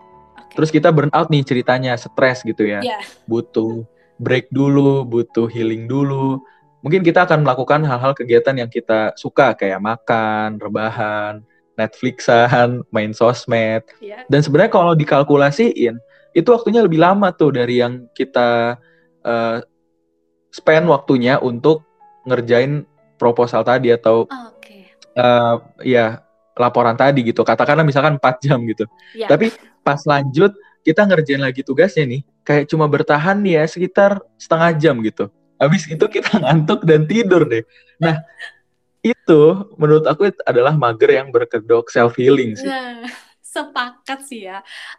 Terus 0.53 0.69
kita 0.69 0.93
burn 0.93 1.09
out 1.13 1.33
nih 1.33 1.41
ceritanya, 1.41 1.97
stres 1.97 2.45
gitu 2.45 2.63
ya. 2.65 2.79
Iya. 2.79 3.01
Butuh 3.25 3.85
break 4.21 4.53
dulu, 4.53 5.03
butuh 5.03 5.49
healing 5.49 5.89
dulu. 5.89 6.41
Mungkin 6.85 7.01
kita 7.01 7.25
akan 7.25 7.47
melakukan 7.47 7.81
hal-hal 7.87 8.13
kegiatan 8.13 8.55
yang 8.59 8.69
kita 8.69 9.15
suka 9.15 9.55
kayak 9.55 9.81
makan, 9.81 10.59
rebahan, 10.59 11.41
Netflixan, 11.79 12.83
main 12.95 13.11
sosmed. 13.11 13.83
Iya. 13.99 14.27
Dan 14.29 14.39
sebenarnya 14.45 14.71
kalau 14.71 14.93
dikalkulasiin, 14.93 15.97
itu 16.33 16.49
waktunya 16.49 16.81
lebih 16.81 17.01
lama 17.01 17.29
tuh 17.33 17.53
dari 17.53 17.81
yang 17.81 18.09
kita 18.13 18.77
eh, 19.25 19.57
spend 20.53 20.85
waktunya 20.89 21.37
untuk 21.41 21.85
ngerjain 22.25 22.85
proposal 23.17 23.61
tadi 23.61 23.93
atau 23.93 24.25
Oke. 24.25 24.91
eh, 24.97 25.55
ya 25.85 26.21
laporan 26.57 26.97
tadi 26.97 27.25
gitu. 27.25 27.41
Katakanlah 27.41 27.85
misalkan 27.85 28.17
4 28.17 28.43
jam 28.43 28.59
gitu. 28.65 28.85
Iya. 29.17 29.29
Tapi 29.29 29.49
pas 29.83 29.99
lanjut 30.07 30.55
kita 30.83 31.07
ngerjain 31.07 31.39
lagi 31.39 31.63
tugasnya 31.63 32.03
nih, 32.03 32.21
kayak 32.43 32.65
cuma 32.67 32.87
bertahan 32.91 33.39
ya 33.47 33.63
sekitar 33.63 34.19
setengah 34.35 34.71
jam 34.75 34.95
gitu. 34.99 35.31
Habis 35.55 35.87
itu 35.87 36.05
kita 36.07 36.37
ngantuk 36.43 36.83
dan 36.83 37.07
tidur 37.07 37.47
deh. 37.47 37.63
Nah, 37.99 38.19
itu 39.03 39.41
menurut 39.79 40.03
aku 40.07 40.31
adalah 40.43 40.75
mager 40.75 41.23
yang 41.23 41.31
berkedok 41.31 41.87
self 41.91 42.15
healing 42.19 42.55
sih. 42.55 42.67
Nah, 42.67 43.07
sepakat 43.55 44.19
sih 44.29 44.39
ya. 44.47 44.53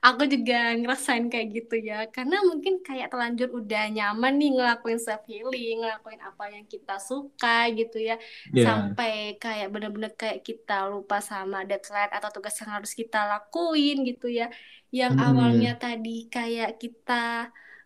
Aku 0.06 0.22
juga 0.32 0.54
ngerasain 0.78 1.24
kayak 1.32 1.48
gitu 1.56 1.74
ya. 1.88 1.94
Karena 2.14 2.36
mungkin 2.48 2.74
kayak 2.86 3.06
terlanjur 3.12 3.48
udah 3.60 3.80
nyaman 3.96 4.32
nih 4.40 4.48
ngelakuin 4.54 4.98
self 5.06 5.22
healing, 5.30 5.72
ngelakuin 5.82 6.20
apa 6.28 6.44
yang 6.54 6.64
kita 6.72 6.92
suka 7.08 7.48
gitu 7.78 7.96
ya. 8.08 8.14
Ya. 8.52 8.64
Sampai 8.64 9.10
kayak 9.42 9.66
bener-bener 9.74 10.12
kayak 10.20 10.38
kita 10.48 10.72
lupa 10.92 11.16
sama 11.30 11.56
deadline 11.68 12.10
atau 12.16 12.28
tugas 12.34 12.54
yang 12.60 12.70
harus 12.76 12.92
kita 13.00 13.18
lakuin 13.30 13.94
gitu 14.08 14.26
ya. 14.38 14.44
Yang 14.98 15.12
Hmm. 15.12 15.24
awalnya 15.26 15.68
tadi 15.82 16.10
kayak 16.34 16.68
kita 16.82 17.12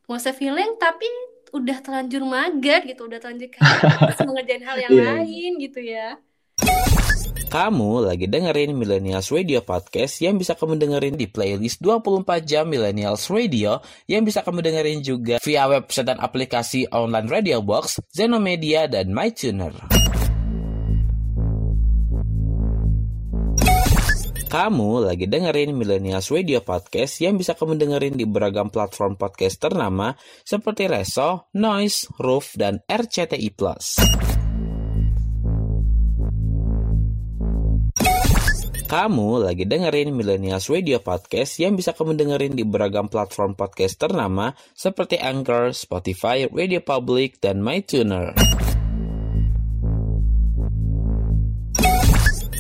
mau 0.09 0.19
self 0.25 0.39
healing 0.43 0.71
tapi 0.83 1.07
udah 1.57 1.77
terlanjur 1.85 2.23
mager 2.35 2.81
gitu, 2.89 3.01
udah 3.09 3.19
terlanjur 3.23 3.49
kayak 3.57 3.81
harus 4.05 4.19
mengerjain 4.27 4.65
hal 4.69 4.77
yang 4.87 4.97
Iya. 4.97 5.05
lain 5.09 5.51
gitu 5.65 5.81
ya. 5.95 6.21
Kamu 7.49 8.05
lagi 8.05 8.29
dengerin 8.29 8.77
Millennials 8.77 9.33
Radio 9.33 9.65
Podcast 9.65 10.21
yang 10.21 10.37
bisa 10.37 10.53
kamu 10.53 10.77
dengerin 10.77 11.17
di 11.17 11.25
playlist 11.33 11.81
24 11.81 12.45
jam 12.45 12.69
Millennials 12.69 13.25
Radio 13.33 13.81
yang 14.05 14.29
bisa 14.29 14.45
kamu 14.45 14.61
dengerin 14.61 15.01
juga 15.01 15.41
via 15.41 15.65
website 15.65 16.13
dan 16.13 16.21
aplikasi 16.21 16.85
online 16.93 17.25
Radio 17.33 17.65
Box, 17.65 18.05
Zenomedia, 18.13 18.85
dan 18.85 19.17
MyTuner. 19.17 19.73
Kamu 24.49 25.05
lagi 25.05 25.29
dengerin 25.29 25.77
Millennials 25.77 26.33
Radio 26.33 26.65
Podcast 26.65 27.21
yang 27.21 27.37
bisa 27.37 27.53
kamu 27.53 27.77
dengerin 27.77 28.17
di 28.17 28.25
beragam 28.25 28.73
platform 28.73 29.17
podcast 29.21 29.61
ternama 29.61 30.17
seperti 30.41 30.89
Reso, 30.89 31.53
Noise, 31.53 32.09
Roof, 32.17 32.57
dan 32.57 32.81
RCTI+. 32.89 33.53
Kamu 38.89 39.45
lagi 39.45 39.69
dengerin 39.69 40.17
Millennials 40.17 40.65
Radio 40.73 40.97
Podcast 40.97 41.61
yang 41.61 41.77
bisa 41.77 41.93
kamu 41.93 42.17
dengerin 42.17 42.57
di 42.57 42.65
beragam 42.65 43.05
platform 43.05 43.53
podcast 43.53 44.01
ternama 44.01 44.57
seperti 44.73 45.21
Anchor, 45.21 45.77
Spotify, 45.77 46.49
Radio 46.49 46.81
Public, 46.81 47.37
dan 47.37 47.61
MyTuner. 47.61 48.33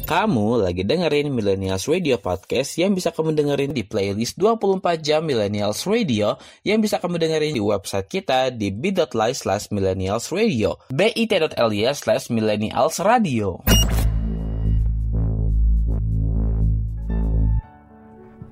Kamu 0.04 0.68
lagi 0.68 0.84
dengerin 0.84 1.32
Millennials 1.32 1.88
Radio 1.88 2.20
Podcast 2.20 2.76
yang 2.76 2.92
bisa 2.92 3.08
kamu 3.08 3.32
dengerin 3.32 3.72
di 3.72 3.88
playlist 3.88 4.36
24 4.36 5.00
jam 5.00 5.24
Millennials 5.24 5.88
Radio 5.88 6.36
yang 6.60 6.84
bisa 6.84 7.00
kamu 7.00 7.16
dengerin 7.24 7.56
di 7.56 7.62
website 7.64 8.04
kita 8.04 8.52
di 8.52 8.68
bit.ly 8.68 9.32
slash 9.32 9.72
millennials 9.72 10.28
radio 10.28 10.76
bit.ly 10.92 11.88
slash 11.96 12.28
millennials 12.28 13.00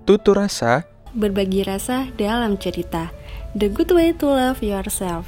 Tutur 0.07 0.39
rasa 0.39 0.87
Berbagi 1.17 1.65
rasa 1.65 2.07
dalam 2.15 2.61
cerita. 2.61 3.09
The 3.57 3.73
good 3.73 3.89
way 3.91 4.13
to 4.21 4.29
love 4.29 4.61
yourself. 4.61 5.25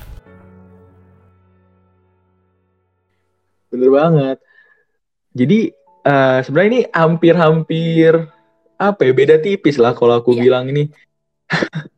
Bener 3.72 3.88
banget. 3.88 4.36
Jadi 5.32 5.72
eh, 6.04 6.38
sebenarnya 6.44 6.68
ini 6.70 6.80
hampir-hampir 6.92 8.12
apa 8.78 9.00
ya 9.02 9.12
beda 9.16 9.36
tipis 9.40 9.80
lah 9.80 9.96
kalau 9.96 10.20
aku 10.20 10.36
Iya. 10.36 10.40
bilang 10.44 10.68
ini. 10.68 10.92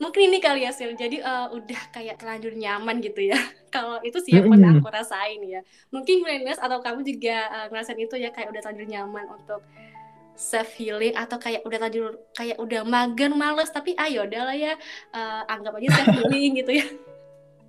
Mungkin 0.00 0.32
ini 0.32 0.40
kali 0.40 0.64
ya 0.64 0.72
Sil. 0.72 0.96
Jadi 0.96 1.20
eh, 1.20 1.46
udah 1.52 1.80
kayak 1.92 2.16
terlanjur 2.16 2.56
nyaman 2.56 3.04
gitu 3.04 3.20
ya. 3.28 3.36
Kalau 3.74 4.00
itu 4.00 4.16
sih 4.24 4.34
yang 4.34 4.48
pernah 4.48 4.72
aku 4.80 4.88
rasain 4.88 5.44
ya. 5.44 5.60
Mungkin 5.92 6.24
millennials 6.24 6.58
atau 6.58 6.80
kamu 6.80 7.04
juga 7.04 7.36
eh, 7.46 7.66
ngerasain 7.68 8.00
itu 8.00 8.16
ya 8.16 8.32
kayak 8.32 8.48
udah 8.48 8.60
terlanjur 8.64 8.88
nyaman 8.88 9.28
untuk 9.36 9.60
self 10.40 10.72
healing 10.80 11.12
atau 11.12 11.36
kayak 11.36 11.60
udah 11.68 11.76
terlanjur 11.76 12.16
kayak 12.32 12.56
udah 12.56 12.80
mager 12.88 13.28
males 13.36 13.68
tapi 13.68 13.92
ayo 14.00 14.24
udahlah 14.24 14.56
ya 14.56 14.72
eh, 15.12 15.42
anggap 15.52 15.76
aja 15.76 15.88
self 15.92 16.08
healing 16.16 16.64
gitu 16.64 16.72
ya. 16.80 16.86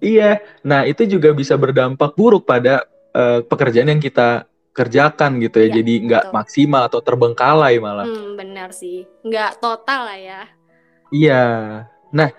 Iya. 0.02 0.32
Nah 0.66 0.88
itu 0.88 1.06
juga 1.06 1.30
bisa 1.36 1.54
berdampak 1.60 2.16
buruk 2.16 2.48
pada 2.48 2.88
eh, 3.12 3.44
pekerjaan 3.44 3.92
yang 3.92 4.02
kita 4.02 4.48
kerjakan 4.72 5.38
gitu 5.44 5.62
ya. 5.62 5.68
Iya, 5.68 5.76
Jadi 5.84 5.94
nggak 6.08 6.26
maksimal 6.32 6.88
atau 6.88 7.04
terbengkalai 7.04 7.76
malah. 7.78 8.08
Hmm, 8.08 8.40
benar 8.40 8.72
sih. 8.72 9.06
Nggak 9.22 9.60
total 9.60 10.08
lah 10.08 10.20
ya. 10.20 10.42
Iya. 11.12 11.44
Nah 12.16 12.30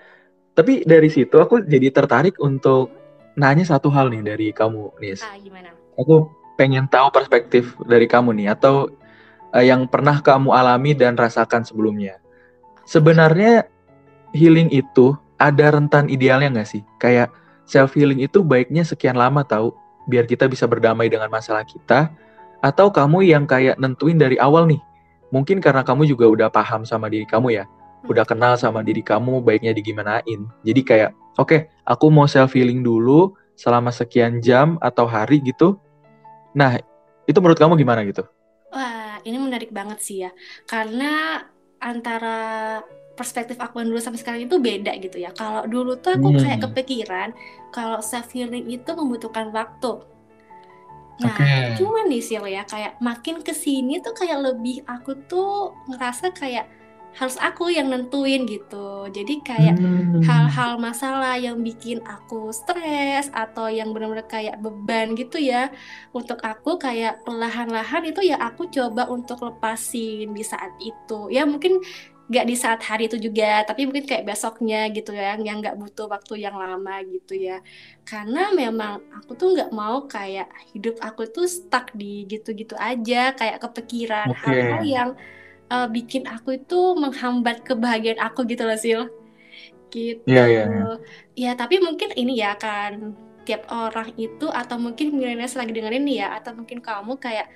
tapi 0.53 0.83
dari 0.83 1.09
situ 1.13 1.37
aku 1.37 1.61
jadi 1.63 1.89
tertarik 1.89 2.37
untuk 2.41 2.93
nanya 3.33 3.65
satu 3.65 3.89
hal 3.89 4.13
nih 4.13 4.21
dari 4.21 4.47
kamu, 4.53 5.01
Nis. 5.01 5.25
Ah, 5.25 5.33
gimana? 5.41 5.73
Aku 5.97 6.29
pengen 6.57 6.85
tahu 6.85 7.09
perspektif 7.09 7.73
dari 7.89 8.05
kamu 8.05 8.37
nih 8.37 8.53
atau 8.53 8.89
eh, 9.55 9.65
yang 9.69 9.85
pernah 9.87 10.19
kamu 10.19 10.49
alami 10.51 10.97
dan 10.97 11.15
rasakan 11.15 11.63
sebelumnya. 11.63 12.19
Sebenarnya 12.83 13.69
healing 14.35 14.73
itu 14.73 15.15
ada 15.39 15.71
rentan 15.71 16.09
idealnya 16.09 16.59
nggak 16.59 16.69
sih? 16.69 16.81
Kayak 16.99 17.31
self 17.63 17.95
healing 17.95 18.19
itu 18.19 18.43
baiknya 18.43 18.83
sekian 18.83 19.15
lama 19.15 19.45
tahu 19.45 19.71
biar 20.09 20.27
kita 20.27 20.51
bisa 20.51 20.67
berdamai 20.67 21.07
dengan 21.07 21.31
masalah 21.31 21.63
kita 21.63 22.11
atau 22.63 22.91
kamu 22.91 23.27
yang 23.27 23.43
kayak 23.47 23.79
nentuin 23.79 24.19
dari 24.19 24.35
awal 24.39 24.67
nih. 24.67 24.79
Mungkin 25.31 25.63
karena 25.63 25.81
kamu 25.81 26.05
juga 26.05 26.29
udah 26.29 26.47
paham 26.51 26.85
sama 26.85 27.09
diri 27.09 27.25
kamu 27.25 27.59
ya. 27.59 27.65
Udah 28.05 28.27
kenal 28.27 28.59
sama 28.59 28.83
diri 28.83 28.99
kamu 28.99 29.39
baiknya 29.41 29.71
digimanain. 29.71 30.47
Jadi 30.61 30.81
kayak 30.83 31.15
oke, 31.39 31.71
aku 31.87 32.05
mau 32.11 32.27
self 32.27 32.53
healing 32.53 32.83
dulu 32.83 33.33
selama 33.55 33.89
sekian 33.89 34.43
jam 34.43 34.75
atau 34.83 35.07
hari 35.07 35.39
gitu. 35.41 35.79
Nah, 36.53 36.77
itu 37.25 37.37
menurut 37.39 37.57
kamu 37.57 37.79
gimana 37.79 38.05
gitu? 38.05 38.27
Wah, 38.69 39.12
ini 39.23 39.37
menarik 39.39 39.71
banget 39.71 39.99
sih 39.99 40.17
ya. 40.23 40.31
Karena 40.63 41.43
antara 41.79 42.79
perspektif 43.13 43.61
aku 43.61 43.77
yang 43.83 43.93
dulu 43.93 44.01
sampai 44.01 44.19
sekarang 44.21 44.41
itu 44.47 44.57
beda 44.57 44.97
gitu 44.97 45.21
ya. 45.21 45.29
Kalau 45.31 45.67
dulu 45.69 45.99
tuh 45.99 46.17
aku 46.17 46.33
Hmm. 46.33 46.41
kayak 46.41 46.59
kepikiran 46.65 47.29
kalau 47.69 48.01
self 48.01 48.31
healing 48.33 48.65
itu 48.69 48.89
membutuhkan 48.95 49.53
waktu. 49.53 50.01
Nah, 51.21 51.29
Oke. 51.37 51.77
cuman 51.77 52.09
nih 52.09 52.25
Sil 52.25 52.45
ya 52.49 52.65
kayak 52.65 52.97
makin 52.97 53.45
ke 53.45 53.53
sini 53.53 54.01
tuh 54.01 54.17
kayak 54.17 54.41
lebih 54.49 54.81
aku 54.89 55.13
tuh 55.29 55.77
ngerasa 55.85 56.33
kayak 56.33 56.65
harus 57.19 57.37
aku 57.37 57.63
yang 57.77 57.87
nentuin 57.93 58.41
gitu. 58.49 59.07
Jadi 59.15 59.31
kayak 59.45 59.75
Hmm. 59.75 60.23
hal-hal 60.23 60.79
masalah 60.79 61.35
yang 61.35 61.59
bikin 61.67 61.99
aku 62.07 62.49
stres 62.55 63.27
atau 63.35 63.67
yang 63.67 63.91
benar-benar 63.93 64.25
kayak 64.31 64.55
beban 64.63 65.07
gitu 65.19 65.35
ya 65.37 65.67
untuk 66.15 66.39
aku 66.41 66.79
kayak 66.79 67.19
perlahan-lahan 67.27 68.03
itu 68.09 68.21
ya 68.31 68.35
aku 68.47 68.71
coba 68.71 69.01
untuk 69.11 69.37
lepasin 69.45 70.31
di 70.37 70.43
saat 70.47 70.71
itu 70.79 71.27
ya 71.35 71.43
mungkin 71.43 71.83
nggak 72.31 72.45
di 72.49 72.55
saat 72.55 72.79
hari 72.87 73.11
itu 73.11 73.17
juga 73.19 73.67
tapi 73.67 73.83
mungkin 73.83 74.07
kayak 74.09 74.23
besoknya 74.31 74.87
gitu 74.95 75.11
ya 75.11 75.35
yang 75.43 75.59
nggak 75.59 75.75
butuh 75.75 76.07
waktu 76.07 76.33
yang 76.47 76.55
lama 76.55 77.03
gitu 77.13 77.35
ya 77.35 77.59
karena 78.07 78.39
memang 78.55 79.03
aku 79.11 79.31
tuh 79.39 79.47
nggak 79.53 79.69
mau 79.75 80.07
kayak 80.07 80.47
hidup 80.71 80.95
aku 81.03 81.21
tuh 81.35 81.45
stuck 81.51 81.91
di 81.99 82.23
gitu-gitu 82.31 82.73
aja 82.79 83.35
kayak 83.35 83.59
kepikiran 83.63 84.29
Oke. 84.29 84.41
hal-hal 84.41 84.81
yang 84.95 85.09
uh, 85.73 85.87
bikin 85.95 86.23
aku 86.33 86.49
itu 86.59 86.75
menghambat 87.03 87.57
kebahagiaan 87.67 88.21
aku 88.27 88.39
gitu 88.51 88.63
loh 88.69 88.77
Sil 88.83 89.01
gitu 89.93 90.21
Iya, 90.29 90.41
iya, 90.51 90.61
iya. 90.73 90.83
ya 91.43 91.51
tapi 91.61 91.75
mungkin 91.85 92.09
ini 92.21 92.31
ya 92.43 92.51
kan 92.63 92.91
tiap 93.47 93.61
orang 93.69 94.09
itu 94.15 94.45
atau 94.61 94.77
mungkin 94.85 95.05
milenial 95.17 95.51
lagi 95.61 95.71
dengerin 95.75 96.03
nih 96.07 96.17
ya 96.23 96.27
atau 96.39 96.51
mungkin 96.59 96.79
kamu 96.87 97.11
kayak 97.25 97.47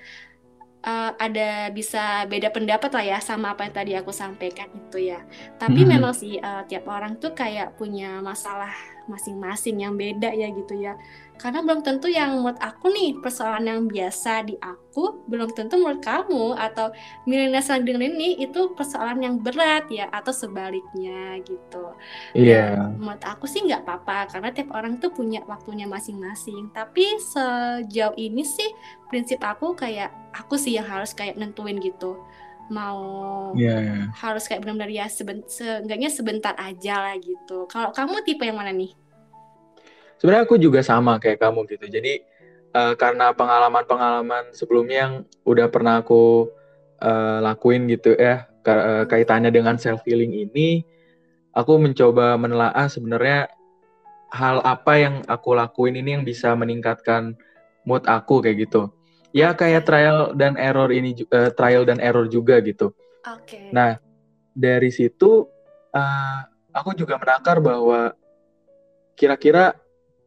uh, 0.85 1.11
ada 1.25 1.71
bisa 1.77 1.97
beda 2.31 2.49
pendapat 2.55 2.89
lah 2.95 3.05
ya 3.11 3.17
sama 3.23 3.53
apa 3.53 3.61
yang 3.67 3.75
tadi 3.79 3.91
aku 3.99 4.11
sampaikan 4.21 4.69
itu 4.79 4.97
ya 5.11 5.19
tapi 5.61 5.79
Hmm. 5.83 5.89
memang 5.97 6.13
sih 6.21 6.37
uh, 6.47 6.63
tiap 6.69 6.85
orang 6.95 7.13
tuh 7.23 7.31
kayak 7.39 7.67
punya 7.79 8.19
masalah 8.29 8.73
masing-masing 9.07 9.81
yang 9.83 9.95
beda 9.95 10.31
ya 10.31 10.47
gitu 10.51 10.75
ya 10.77 10.95
karena 11.37 11.61
belum 11.61 11.85
tentu 11.85 12.09
yang 12.09 12.41
menurut 12.41 12.57
aku 12.57 12.89
nih 12.89 13.13
persoalan 13.21 13.69
yang 13.69 13.81
biasa 13.85 14.41
di 14.49 14.57
aku 14.57 15.21
belum 15.29 15.53
tentu 15.53 15.77
menurut 15.77 16.01
kamu 16.01 16.57
atau 16.57 16.89
milenial 17.29 17.61
yang 17.61 17.85
dengerin 17.85 18.15
ini 18.17 18.29
itu 18.41 18.73
persoalan 18.73 19.21
yang 19.21 19.35
berat 19.37 19.85
ya 19.87 20.09
atau 20.09 20.33
sebaliknya 20.33 21.37
gitu 21.45 21.93
Iya. 22.33 22.73
dan 22.73 22.97
menurut 22.97 23.23
aku 23.23 23.45
sih 23.45 23.63
nggak 23.63 23.85
apa-apa 23.85 24.33
karena 24.33 24.49
tiap 24.51 24.69
orang 24.73 24.97
tuh 24.97 25.13
punya 25.13 25.41
waktunya 25.45 25.85
masing-masing. 25.85 26.69
Tapi 26.73 27.17
sejauh 27.21 28.15
ini 28.17 28.43
sih 28.43 28.69
prinsip 29.07 29.39
aku 29.41 29.77
kayak 29.77 30.11
aku 30.33 30.59
sih 30.59 30.75
yang 30.75 30.87
harus 30.87 31.13
kayak 31.13 31.37
nentuin 31.39 31.77
gitu. 31.79 32.19
Mau 32.67 32.99
iya. 33.55 34.11
harus 34.11 34.43
kayak 34.45 34.63
benar-benar 34.63 34.91
ya 34.91 35.07
seben, 35.07 35.43
seenggaknya 35.47 36.11
sebentar 36.11 36.51
aja 36.59 36.99
lah 36.99 37.15
gitu. 37.15 37.63
Kalau 37.71 37.95
kamu 37.95 38.23
tipe 38.27 38.43
yang 38.43 38.59
mana 38.59 38.75
nih? 38.75 38.91
Sebenarnya 40.19 40.43
aku 40.43 40.59
juga 40.59 40.83
sama 40.83 41.21
kayak 41.21 41.39
kamu 41.39 41.63
gitu. 41.71 41.87
Jadi 41.87 42.25
eh, 42.73 42.93
karena 42.99 43.31
pengalaman-pengalaman 43.31 44.51
sebelumnya 44.51 44.97
yang 45.07 45.13
udah 45.47 45.67
pernah 45.71 46.03
aku 46.03 46.51
eh, 46.99 47.39
lakuin 47.39 47.87
gitu 47.87 48.17
ya, 48.19 48.49
eh, 48.49 49.03
kaitannya 49.07 49.53
dengan 49.53 49.79
self 49.79 50.03
healing 50.03 50.35
ini, 50.35 50.83
aku 51.55 51.79
mencoba 51.79 52.35
menelaah 52.35 52.91
sebenarnya 52.91 53.47
hal 54.27 54.59
apa 54.67 54.93
yang 54.99 55.15
aku 55.25 55.55
lakuin 55.55 55.95
ini 55.95 56.19
yang 56.19 56.25
bisa 56.27 56.51
meningkatkan 56.51 57.39
mood 57.87 58.03
aku 58.03 58.43
kayak 58.43 58.67
gitu. 58.67 58.91
Ya 59.37 59.53
kayak 59.53 59.85
trial 59.85 60.33
dan 60.33 60.57
error 60.57 60.89
ini 60.89 61.13
eh, 61.29 61.51
trial 61.53 61.85
dan 61.85 62.01
error 62.01 62.25
juga 62.25 62.57
gitu. 62.65 62.89
Oke. 63.21 63.69
Nah, 63.69 64.01
dari 64.57 64.89
situ 64.89 65.45
eh, 65.93 66.39
aku 66.73 66.97
juga 66.97 67.21
menakar 67.21 67.61
bahwa 67.61 68.17
kira-kira 69.13 69.77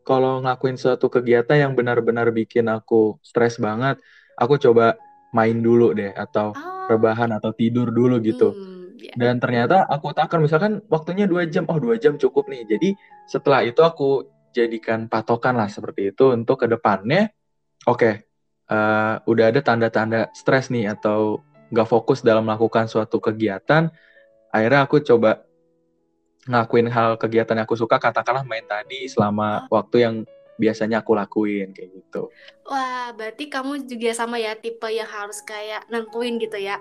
kalau 0.06 0.42
ngelakuin 0.42 0.78
suatu 0.78 1.06
kegiatan 1.10 1.58
yang 1.58 1.72
benar-benar 1.74 2.30
bikin 2.30 2.66
aku 2.70 3.18
stres 3.22 3.58
banget, 3.58 3.98
aku 4.38 4.58
coba 4.58 4.94
main 5.30 5.58
dulu 5.58 5.94
deh 5.94 6.10
atau 6.14 6.54
Oh, 6.54 6.86
rebahan 6.90 7.30
atau 7.30 7.54
tidur 7.54 7.94
dulu 7.94 8.18
gitu. 8.18 8.54
hmm, 8.58 8.98
ya. 8.98 9.14
Dan 9.14 9.38
ternyata 9.38 9.86
aku 9.86 10.10
takar 10.10 10.42
misalkan 10.42 10.82
waktunya 10.90 11.30
dua 11.30 11.46
jam, 11.46 11.66
oh 11.70 11.78
dua 11.78 11.98
jam 12.02 12.18
cukup 12.18 12.50
nih. 12.50 12.66
Jadi 12.66 12.98
setelah 13.30 13.62
itu 13.62 13.78
aku 13.82 14.26
jadikan 14.50 15.06
patokan 15.06 15.54
lah 15.54 15.70
seperti 15.70 16.10
itu 16.10 16.34
untuk 16.34 16.62
ke 16.62 16.66
depannya. 16.66 17.30
Oke, 17.86 18.29
eh, 18.70 19.14
udah 19.26 19.44
ada 19.50 19.60
tanda-tanda 19.60 20.30
stres 20.32 20.70
nih 20.70 20.94
atau 20.94 21.42
nggak 21.70 21.88
fokus 21.90 22.22
dalam 22.22 22.46
melakukan 22.46 22.86
suatu 22.86 23.18
kegiatan. 23.18 23.90
Akhirnya 24.50 24.86
aku 24.86 25.02
coba 25.02 25.46
ngelakuin 26.48 26.88
hal 26.90 27.14
kegiatan 27.20 27.54
yang 27.58 27.66
aku 27.68 27.78
suka, 27.78 28.00
katakanlah 28.00 28.42
main 28.42 28.64
tadi 28.66 29.06
selama 29.06 29.70
waktu 29.70 29.96
yang 30.02 30.14
biasanya 30.60 31.00
aku 31.00 31.16
lakuin 31.16 31.72
kayak 31.72 31.90
gitu. 31.96 32.28
Wah, 32.68 33.14
berarti 33.16 33.48
kamu 33.48 33.88
juga 33.88 34.12
sama 34.12 34.36
ya 34.36 34.52
tipe 34.52 34.86
yang 34.92 35.08
harus 35.08 35.40
kayak 35.40 35.88
nentuin 35.88 36.36
gitu 36.36 36.60
ya. 36.60 36.76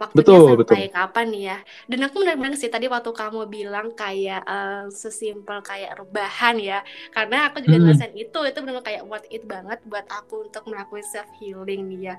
Waktunya 0.00 0.38
Betul, 0.38 0.42
sampai 0.42 0.80
kapan 0.94 1.26
nih 1.32 1.42
ya. 1.50 1.56
Dan 1.90 1.98
aku 2.06 2.16
benar-benar 2.26 2.58
sih 2.58 2.70
tadi 2.74 2.86
waktu 2.90 3.10
kamu 3.20 3.40
bilang 3.56 3.86
kayak 4.00 4.40
eh, 4.50 4.84
sesimpel 4.90 5.58
kayak 5.62 5.90
rebahan 6.00 6.56
ya. 6.58 6.78
Karena 7.14 7.36
aku 7.46 7.62
juga 7.64 7.76
Hmm. 7.76 7.82
ngerasain 7.82 8.14
itu, 8.18 8.38
itu 8.48 8.58
benar 8.64 8.82
kayak 8.82 9.02
worth 9.06 9.28
it 9.30 9.42
banget 9.46 9.78
buat 9.86 10.06
aku 10.10 10.34
untuk 10.50 10.62
melakukan 10.70 11.06
self 11.06 11.30
healing 11.38 11.80
nih 11.90 12.00
ya. 12.10 12.14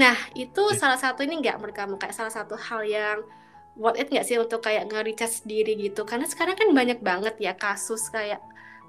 Nah, 0.00 0.16
itu 0.34 0.60
Ya. 0.68 0.78
salah 0.80 0.98
satu 0.98 1.20
ini 1.26 1.34
nggak 1.42 1.56
menurut 1.62 1.76
kamu 1.78 1.94
kayak 2.00 2.14
salah 2.18 2.32
satu 2.34 2.54
hal 2.58 2.82
yang 2.82 3.18
worth 3.78 3.98
it 4.02 4.06
nggak 4.12 4.26
sih 4.28 4.36
untuk 4.42 4.60
kayak 4.66 4.82
nge-recharge 4.90 5.34
sendiri 5.46 5.72
gitu? 5.78 6.02
Karena 6.10 6.26
sekarang 6.26 6.56
kan 6.58 6.68
banyak 6.74 6.98
banget 7.08 7.34
ya 7.46 7.52
kasus 7.54 8.02
kayak 8.10 8.40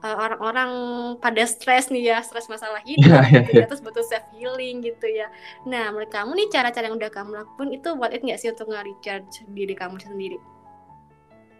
eh, 0.03 0.15
orang-orang 0.15 0.71
pada 1.19 1.43
stres 1.43 1.91
nih 1.91 2.15
ya, 2.15 2.17
stres 2.23 2.47
masalah 2.47 2.81
hidup 2.89 3.07
Iya, 3.07 3.21
iya, 3.27 3.39
gitu 3.43 3.51
iya. 3.55 3.61
ya, 3.63 3.65
terus 3.69 3.81
butuh 3.83 4.05
self 4.05 4.25
healing 4.35 4.81
gitu 4.83 5.07
ya. 5.07 5.27
Nah, 5.67 5.91
menurut 5.91 6.11
kamu 6.11 6.35
nih 6.35 6.47
cara-cara 6.51 6.87
yang 6.87 6.97
udah 6.97 7.11
kamu 7.11 7.29
lakuin 7.35 7.69
itu 7.75 7.89
worth 7.95 8.15
it 8.15 8.21
nggak 8.23 8.39
sih 8.39 8.49
untuk 8.51 8.67
nge-recharge 8.71 9.45
diri 9.53 9.73
kamu 9.75 9.99
sendiri? 9.99 10.37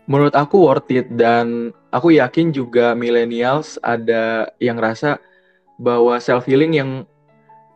Menurut 0.09 0.33
aku 0.33 0.65
worth 0.65 0.89
it 0.89 1.05
dan 1.13 1.69
aku 1.93 2.17
yakin 2.17 2.49
juga 2.49 2.97
millennials 2.97 3.77
ada 3.85 4.49
yang 4.57 4.81
rasa 4.81 5.21
bahwa 5.77 6.17
self 6.17 6.49
healing 6.49 6.73
yang 6.73 7.05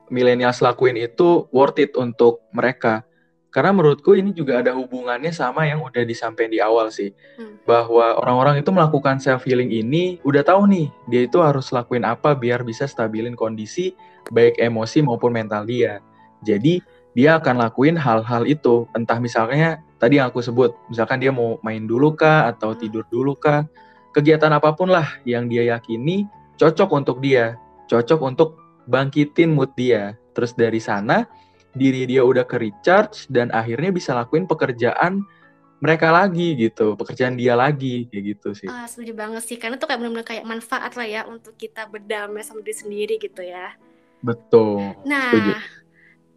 millennials 0.09 0.59
lakuin 0.59 0.97
itu 0.97 1.45
worth 1.53 1.77
it 1.77 1.93
untuk 1.93 2.41
mereka. 2.51 3.05
Karena 3.53 3.69
menurutku 3.69 4.17
ini 4.17 4.33
juga 4.33 4.65
ada 4.65 4.73
hubungannya 4.73 5.29
sama 5.29 5.69
yang 5.69 5.85
udah 5.85 6.01
disampaikan 6.01 6.49
di 6.49 6.57
awal 6.57 6.89
sih. 6.89 7.13
Hmm. 7.37 7.61
Bahwa 7.69 8.17
orang-orang 8.17 8.65
itu 8.65 8.73
melakukan 8.73 9.21
self 9.21 9.45
healing 9.45 9.69
ini 9.69 10.17
udah 10.25 10.41
tahu 10.41 10.65
nih, 10.65 10.89
dia 11.05 11.21
itu 11.29 11.37
harus 11.37 11.69
lakuin 11.69 12.01
apa 12.01 12.33
biar 12.33 12.65
bisa 12.65 12.89
stabilin 12.89 13.37
kondisi 13.37 13.93
baik 14.33 14.57
emosi 14.57 15.05
maupun 15.05 15.29
mental 15.29 15.69
dia. 15.69 16.01
Jadi 16.41 16.81
dia 17.13 17.37
akan 17.37 17.61
lakuin 17.61 17.93
hal-hal 17.93 18.49
itu, 18.49 18.89
entah 18.97 19.21
misalnya 19.21 19.77
tadi 20.01 20.17
yang 20.17 20.33
aku 20.33 20.41
sebut, 20.41 20.73
misalkan 20.89 21.21
dia 21.21 21.29
mau 21.29 21.61
main 21.61 21.85
dulu 21.85 22.17
kah 22.17 22.49
atau 22.49 22.73
Hmm. 22.73 22.81
tidur 22.81 23.05
dulu 23.13 23.37
kah, 23.37 23.69
kegiatan 24.17 24.49
apa 24.49 24.73
pun 24.73 24.89
lah 24.89 25.21
yang 25.29 25.45
dia 25.45 25.77
yakini 25.77 26.25
cocok 26.57 26.89
untuk 26.89 27.21
dia, 27.21 27.61
cocok 27.85 28.17
untuk 28.25 28.57
bangkitin 28.89 29.53
mood 29.53 29.69
dia. 29.77 30.17
Terus 30.33 30.57
dari 30.57 30.81
sana 30.81 31.29
diri 31.73 32.05
dia 32.05 32.21
udah 32.21 32.45
ke 32.45 32.57
recharge 32.61 33.25
dan 33.29 33.49
akhirnya 33.49 33.89
bisa 33.89 34.13
lakuin 34.13 34.45
pekerjaan 34.45 35.25
mereka 35.83 36.15
lagi 36.15 36.55
gitu, 36.55 36.95
pekerjaan 36.95 37.35
dia 37.35 37.59
lagi 37.59 38.07
kayak 38.07 38.23
gitu 38.23 38.49
sih. 38.55 38.71
Ah, 38.71 38.87
setuju 38.87 39.11
banget 39.11 39.43
sih, 39.43 39.59
karena 39.59 39.75
tuh 39.75 39.91
kayak 39.91 39.99
benar-benar 39.99 40.23
kayak 40.23 40.47
manfaat 40.47 40.95
lah 40.95 41.03
ya 41.03 41.21
untuk 41.27 41.59
kita 41.59 41.91
berdamai 41.91 42.39
sama 42.39 42.63
diri 42.63 42.77
sendiri 42.79 43.15
gitu 43.19 43.43
ya. 43.43 43.75
Betul. 44.23 44.95
Nah, 45.03 45.27
Setuju. 45.27 45.51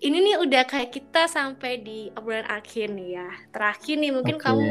ini 0.02 0.18
nih 0.18 0.36
udah 0.42 0.66
kayak 0.66 0.90
kita 0.90 1.30
sampai 1.30 1.78
di 1.78 2.10
obrolan 2.18 2.50
akhir 2.50 2.90
nih 2.90 3.22
ya. 3.22 3.30
Terakhir 3.54 3.94
nih 4.02 4.10
mungkin 4.10 4.36
Oke. 4.36 4.44
kamu 4.50 4.70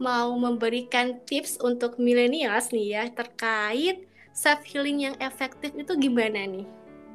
mau 0.00 0.32
memberikan 0.40 1.20
tips 1.28 1.60
untuk 1.60 2.00
millennials 2.00 2.72
nih 2.72 2.86
ya 2.96 3.02
terkait 3.12 4.08
self 4.32 4.64
healing 4.64 5.04
yang 5.04 5.16
efektif 5.20 5.76
itu 5.76 5.92
gimana 6.00 6.48
nih? 6.48 6.64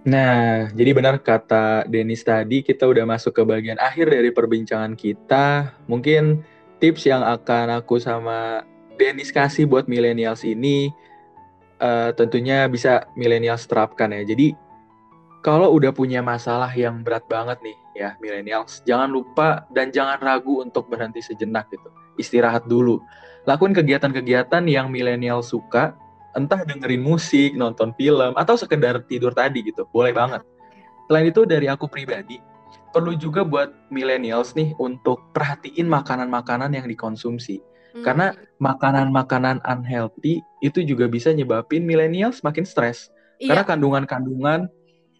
Nah, 0.04 0.68
jadi 0.76 0.92
benar 0.92 1.16
kata 1.24 1.88
Denis 1.88 2.28
tadi, 2.28 2.60
kita 2.60 2.84
udah 2.84 3.08
masuk 3.08 3.40
ke 3.40 3.44
bagian 3.48 3.80
akhir 3.80 4.12
dari 4.12 4.36
perbincangan 4.36 5.00
kita. 5.00 5.72
Mungkin 5.88 6.44
tips 6.84 7.08
yang 7.08 7.24
akan 7.24 7.80
aku 7.80 8.04
sama 8.04 8.68
Denis 9.00 9.32
kasih 9.32 9.64
buat 9.64 9.88
millennials 9.88 10.44
ini, 10.44 10.92
eh, 11.80 12.12
tentunya 12.20 12.68
bisa 12.68 13.08
millennials 13.16 13.64
terapkan 13.64 14.12
ya. 14.12 14.28
Jadi, 14.28 14.52
kalau 15.40 15.72
udah 15.72 15.96
punya 15.96 16.20
masalah 16.20 16.72
yang 16.76 17.04
berat 17.04 17.24
banget 17.32 17.60
nih 17.64 17.78
ya 17.94 18.10
millennials, 18.20 18.84
jangan 18.84 19.08
lupa 19.08 19.68
dan 19.72 19.92
jangan 19.92 20.20
ragu 20.20 20.64
untuk 20.64 20.92
berhenti 20.92 21.24
sejenak 21.24 21.72
gitu. 21.72 21.88
Istirahat 22.20 22.68
dulu. 22.68 23.00
Lakuin 23.44 23.76
kegiatan-kegiatan 23.76 24.64
yang 24.68 24.88
milenial 24.92 25.44
suka, 25.44 25.96
entah 26.34 26.62
dengerin 26.66 27.02
musik, 27.02 27.54
nonton 27.54 27.94
film, 27.98 28.34
atau 28.38 28.58
sekedar 28.58 29.02
tidur 29.06 29.34
tadi 29.34 29.66
gitu. 29.66 29.86
Boleh 29.94 30.14
banget. 30.14 30.42
Selain 31.08 31.30
itu 31.30 31.46
dari 31.46 31.70
aku 31.70 31.86
pribadi, 31.86 32.42
perlu 32.94 33.18
juga 33.18 33.42
buat 33.42 33.74
millennials 33.90 34.54
nih 34.54 34.74
untuk 34.78 35.20
perhatiin 35.34 35.90
makanan-makanan 35.90 36.74
yang 36.74 36.86
dikonsumsi. 36.86 37.60
Hmm. 37.94 38.02
Karena 38.06 38.28
makanan-makanan 38.58 39.62
unhealthy 39.66 40.42
itu 40.66 40.82
juga 40.82 41.06
bisa 41.06 41.30
nyebabin 41.30 41.86
millennials 41.86 42.42
makin 42.42 42.66
stres. 42.66 43.14
Iya. 43.38 43.54
Karena 43.54 43.64
kandungan-kandungan 43.66 44.70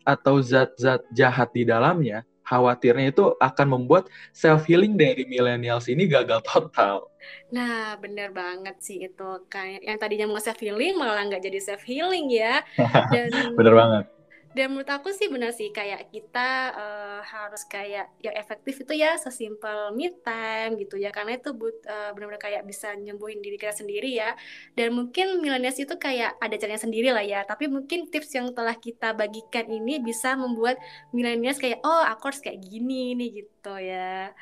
atau 0.04 0.42
zat-zat 0.42 1.06
jahat 1.14 1.50
di 1.54 1.64
dalamnya, 1.64 2.26
khawatirnya 2.44 3.12
itu 3.16 3.36
akan 3.40 3.68
membuat 3.80 4.08
self 4.36 4.68
healing 4.68 4.96
dari 5.00 5.26
millennials 5.26 5.90
ini 5.90 6.06
gagal 6.08 6.44
total. 6.46 7.08
Nah, 7.50 7.96
bener 7.98 8.36
banget 8.36 8.76
sih 8.84 9.02
itu. 9.04 9.30
Kayak 9.48 9.82
yang 9.82 9.98
tadinya 9.98 10.26
mau 10.30 10.42
self 10.44 10.60
healing 10.60 11.00
malah 11.00 11.24
nggak 11.28 11.44
jadi 11.44 11.60
self 11.64 11.84
healing 11.88 12.30
ya. 12.30 12.62
Dan 13.14 13.56
Bener 13.56 13.74
banget. 13.74 14.06
Dan 14.54 14.70
menurut 14.70 14.90
aku 14.90 15.10
sih 15.10 15.28
benar 15.34 15.52
sih 15.54 15.74
kayak 15.74 16.14
kita 16.14 16.50
eh, 16.78 17.20
harus 17.26 17.66
kayak 17.66 18.06
yang 18.22 18.36
efektif 18.38 18.86
itu 18.86 18.94
ya 18.94 19.18
sesimpel 19.18 19.94
me 19.98 20.14
time 20.22 20.78
gitu 20.78 20.96
ya. 21.02 21.10
Karena 21.10 21.38
itu 21.42 21.52
but, 21.58 21.74
eh, 21.86 22.10
benar-benar 22.14 22.42
kayak 22.42 22.62
bisa 22.70 22.94
nyembuhin 22.94 23.42
diri 23.42 23.58
kita 23.58 23.74
sendiri 23.74 24.14
ya. 24.14 24.38
Dan 24.78 24.94
mungkin 24.94 25.42
millennials 25.42 25.82
itu 25.82 25.98
kayak 25.98 26.38
ada 26.38 26.56
caranya 26.62 26.82
sendiri 26.86 27.10
lah 27.10 27.26
ya. 27.26 27.42
Tapi 27.50 27.66
mungkin 27.66 28.10
tips 28.14 28.30
yang 28.38 28.54
telah 28.54 28.78
kita 28.78 29.18
bagikan 29.18 29.66
ini 29.70 29.98
bisa 30.02 30.38
membuat 30.38 30.78
millennials 31.10 31.58
kayak 31.58 31.82
oh 31.82 32.04
aku 32.06 32.30
harus 32.30 32.42
kayak 32.46 32.62
gini 32.62 33.18
nih 33.18 33.30
gitu 33.44 33.74
ya 33.82 34.34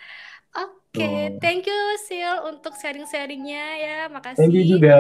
Oke, 0.51 0.99
Betul. 0.99 1.39
thank 1.39 1.63
you 1.63 1.81
Sil 2.03 2.43
untuk 2.51 2.75
sharing-sharingnya 2.75 3.65
ya, 3.79 3.97
makasih. 4.11 4.43
Thank 4.43 4.59
you 4.59 4.67
juga, 4.67 4.95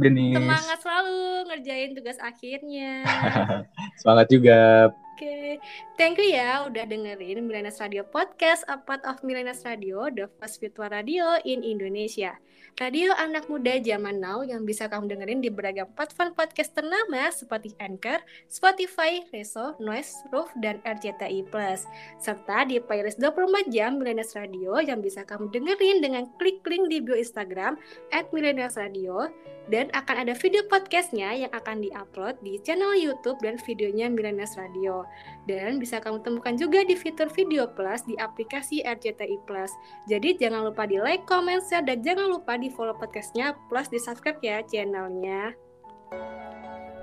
Denis. 0.00 0.40
Semangat 0.40 0.78
selalu 0.80 1.20
ngerjain 1.52 1.90
tugas 1.92 2.16
akhirnya. 2.16 3.04
Semangat 4.00 4.26
juga. 4.32 4.88
Oke, 5.14 5.60
thank 6.00 6.16
you 6.16 6.32
ya 6.32 6.64
udah 6.66 6.88
dengerin 6.88 7.44
Millennials 7.44 7.78
Radio 7.78 8.02
Podcast, 8.08 8.64
a 8.66 8.80
part 8.80 9.04
of 9.04 9.20
Millennials 9.20 9.62
Radio, 9.62 10.08
the 10.08 10.26
first 10.40 10.58
virtual 10.58 10.88
radio 10.88 11.36
in 11.44 11.60
Indonesia. 11.60 12.34
Radio 12.74 13.14
anak 13.14 13.46
muda 13.46 13.78
zaman 13.78 14.18
now 14.18 14.42
yang 14.42 14.66
bisa 14.66 14.90
kamu 14.90 15.06
dengerin 15.06 15.40
di 15.44 15.52
beragam 15.52 15.86
platform 15.94 16.34
podcast 16.34 16.74
ternama 16.74 17.30
seperti 17.30 17.76
Anchor, 17.78 18.18
Spotify, 18.50 19.22
Reso, 19.30 19.78
Noise, 19.78 20.16
Roof, 20.34 20.50
dan 20.58 20.82
RCTI+. 20.82 21.46
Serta 22.18 22.66
di 22.66 22.82
playlist 22.82 23.22
24 23.22 23.70
jam 23.70 24.00
Millennials 24.00 24.34
Radio 24.34 24.80
yang 24.82 24.98
bisa 25.04 25.22
kamu 25.22 25.52
dengerin 25.52 26.02
dengan 26.02 26.24
klik 26.40 26.64
link 26.66 26.90
di 26.90 26.98
bio 27.04 27.14
Instagram 27.14 27.78
at 28.10 28.26
Radio 28.32 29.30
dan 29.72 29.88
akan 29.96 30.28
ada 30.28 30.34
video 30.36 30.60
podcastnya 30.68 31.32
yang 31.32 31.52
akan 31.56 31.80
diupload 31.80 32.36
di 32.44 32.60
channel 32.60 32.92
YouTube 32.92 33.40
dan 33.40 33.56
videonya 33.64 34.12
Millennials 34.12 34.60
Radio. 34.60 35.08
Dan 35.48 35.80
bisa 35.80 36.00
kamu 36.00 36.20
temukan 36.20 36.54
juga 36.56 36.84
di 36.84 36.92
fitur 36.96 37.32
Video 37.32 37.68
Plus 37.72 38.04
di 38.04 38.16
aplikasi 38.20 38.84
RCTI 38.84 39.40
Plus. 39.48 39.72
Jadi 40.08 40.36
jangan 40.36 40.68
lupa 40.68 40.84
di 40.84 41.00
like, 41.00 41.24
comment, 41.24 41.64
share, 41.64 41.84
dan 41.84 42.04
jangan 42.04 42.28
lupa 42.54 42.62
di 42.62 42.70
follow 42.70 42.94
podcastnya 42.94 43.58
plus 43.66 43.90
di 43.90 43.98
subscribe 43.98 44.38
ya 44.38 44.62
channelnya. 44.62 45.58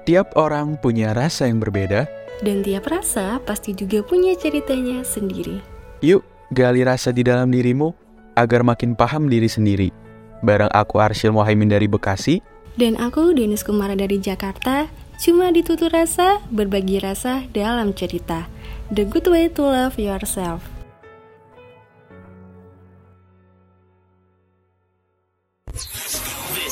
Tiap 0.07 0.39
orang 0.39 0.79
punya 0.79 1.11
rasa 1.11 1.51
yang 1.51 1.59
berbeda. 1.59 2.07
Dan 2.39 2.63
tiap 2.63 2.87
rasa 2.87 3.35
pasti 3.43 3.75
juga 3.75 3.99
punya 3.99 4.31
ceritanya 4.39 5.03
sendiri. 5.03 5.59
Yuk, 5.99 6.23
gali 6.55 6.87
rasa 6.87 7.11
di 7.11 7.27
dalam 7.27 7.51
dirimu 7.51 7.91
agar 8.39 8.63
makin 8.63 8.95
paham 8.95 9.27
diri 9.27 9.51
sendiri. 9.51 9.91
Bareng 10.39 10.71
aku 10.71 11.03
Arsyil 11.03 11.35
Mohaimin 11.35 11.67
dari 11.67 11.91
Bekasi. 11.91 12.39
Dan 12.79 12.95
aku 12.95 13.35
Denis 13.35 13.67
Kumara 13.67 13.99
dari 13.99 14.23
Jakarta, 14.23 14.87
cuma 15.19 15.51
ditutur 15.51 15.91
rasa, 15.91 16.39
berbagi 16.47 17.03
rasa 17.03 17.43
dalam 17.51 17.91
cerita. 17.91 18.47
The 18.87 19.03
good 19.03 19.27
way 19.27 19.51
to 19.51 19.67
love 19.67 19.99
yourself. 19.99 20.63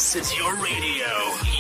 This 0.10 0.34
is 0.34 0.38
your 0.41 0.56
radio, 0.56 1.06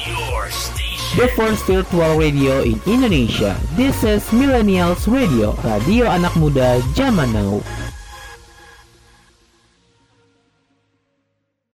your 0.09 0.49
station. 0.49 1.21
The 1.21 1.29
first 1.37 1.69
virtual 1.69 2.17
radio 2.17 2.65
in 2.65 2.81
Indonesia. 2.89 3.53
This 3.77 4.01
is 4.01 4.25
Millennials 4.33 5.05
Radio, 5.05 5.53
radio 5.61 6.09
anak 6.09 6.33
muda 6.33 6.81
zaman 6.97 7.29
now. 7.29 7.61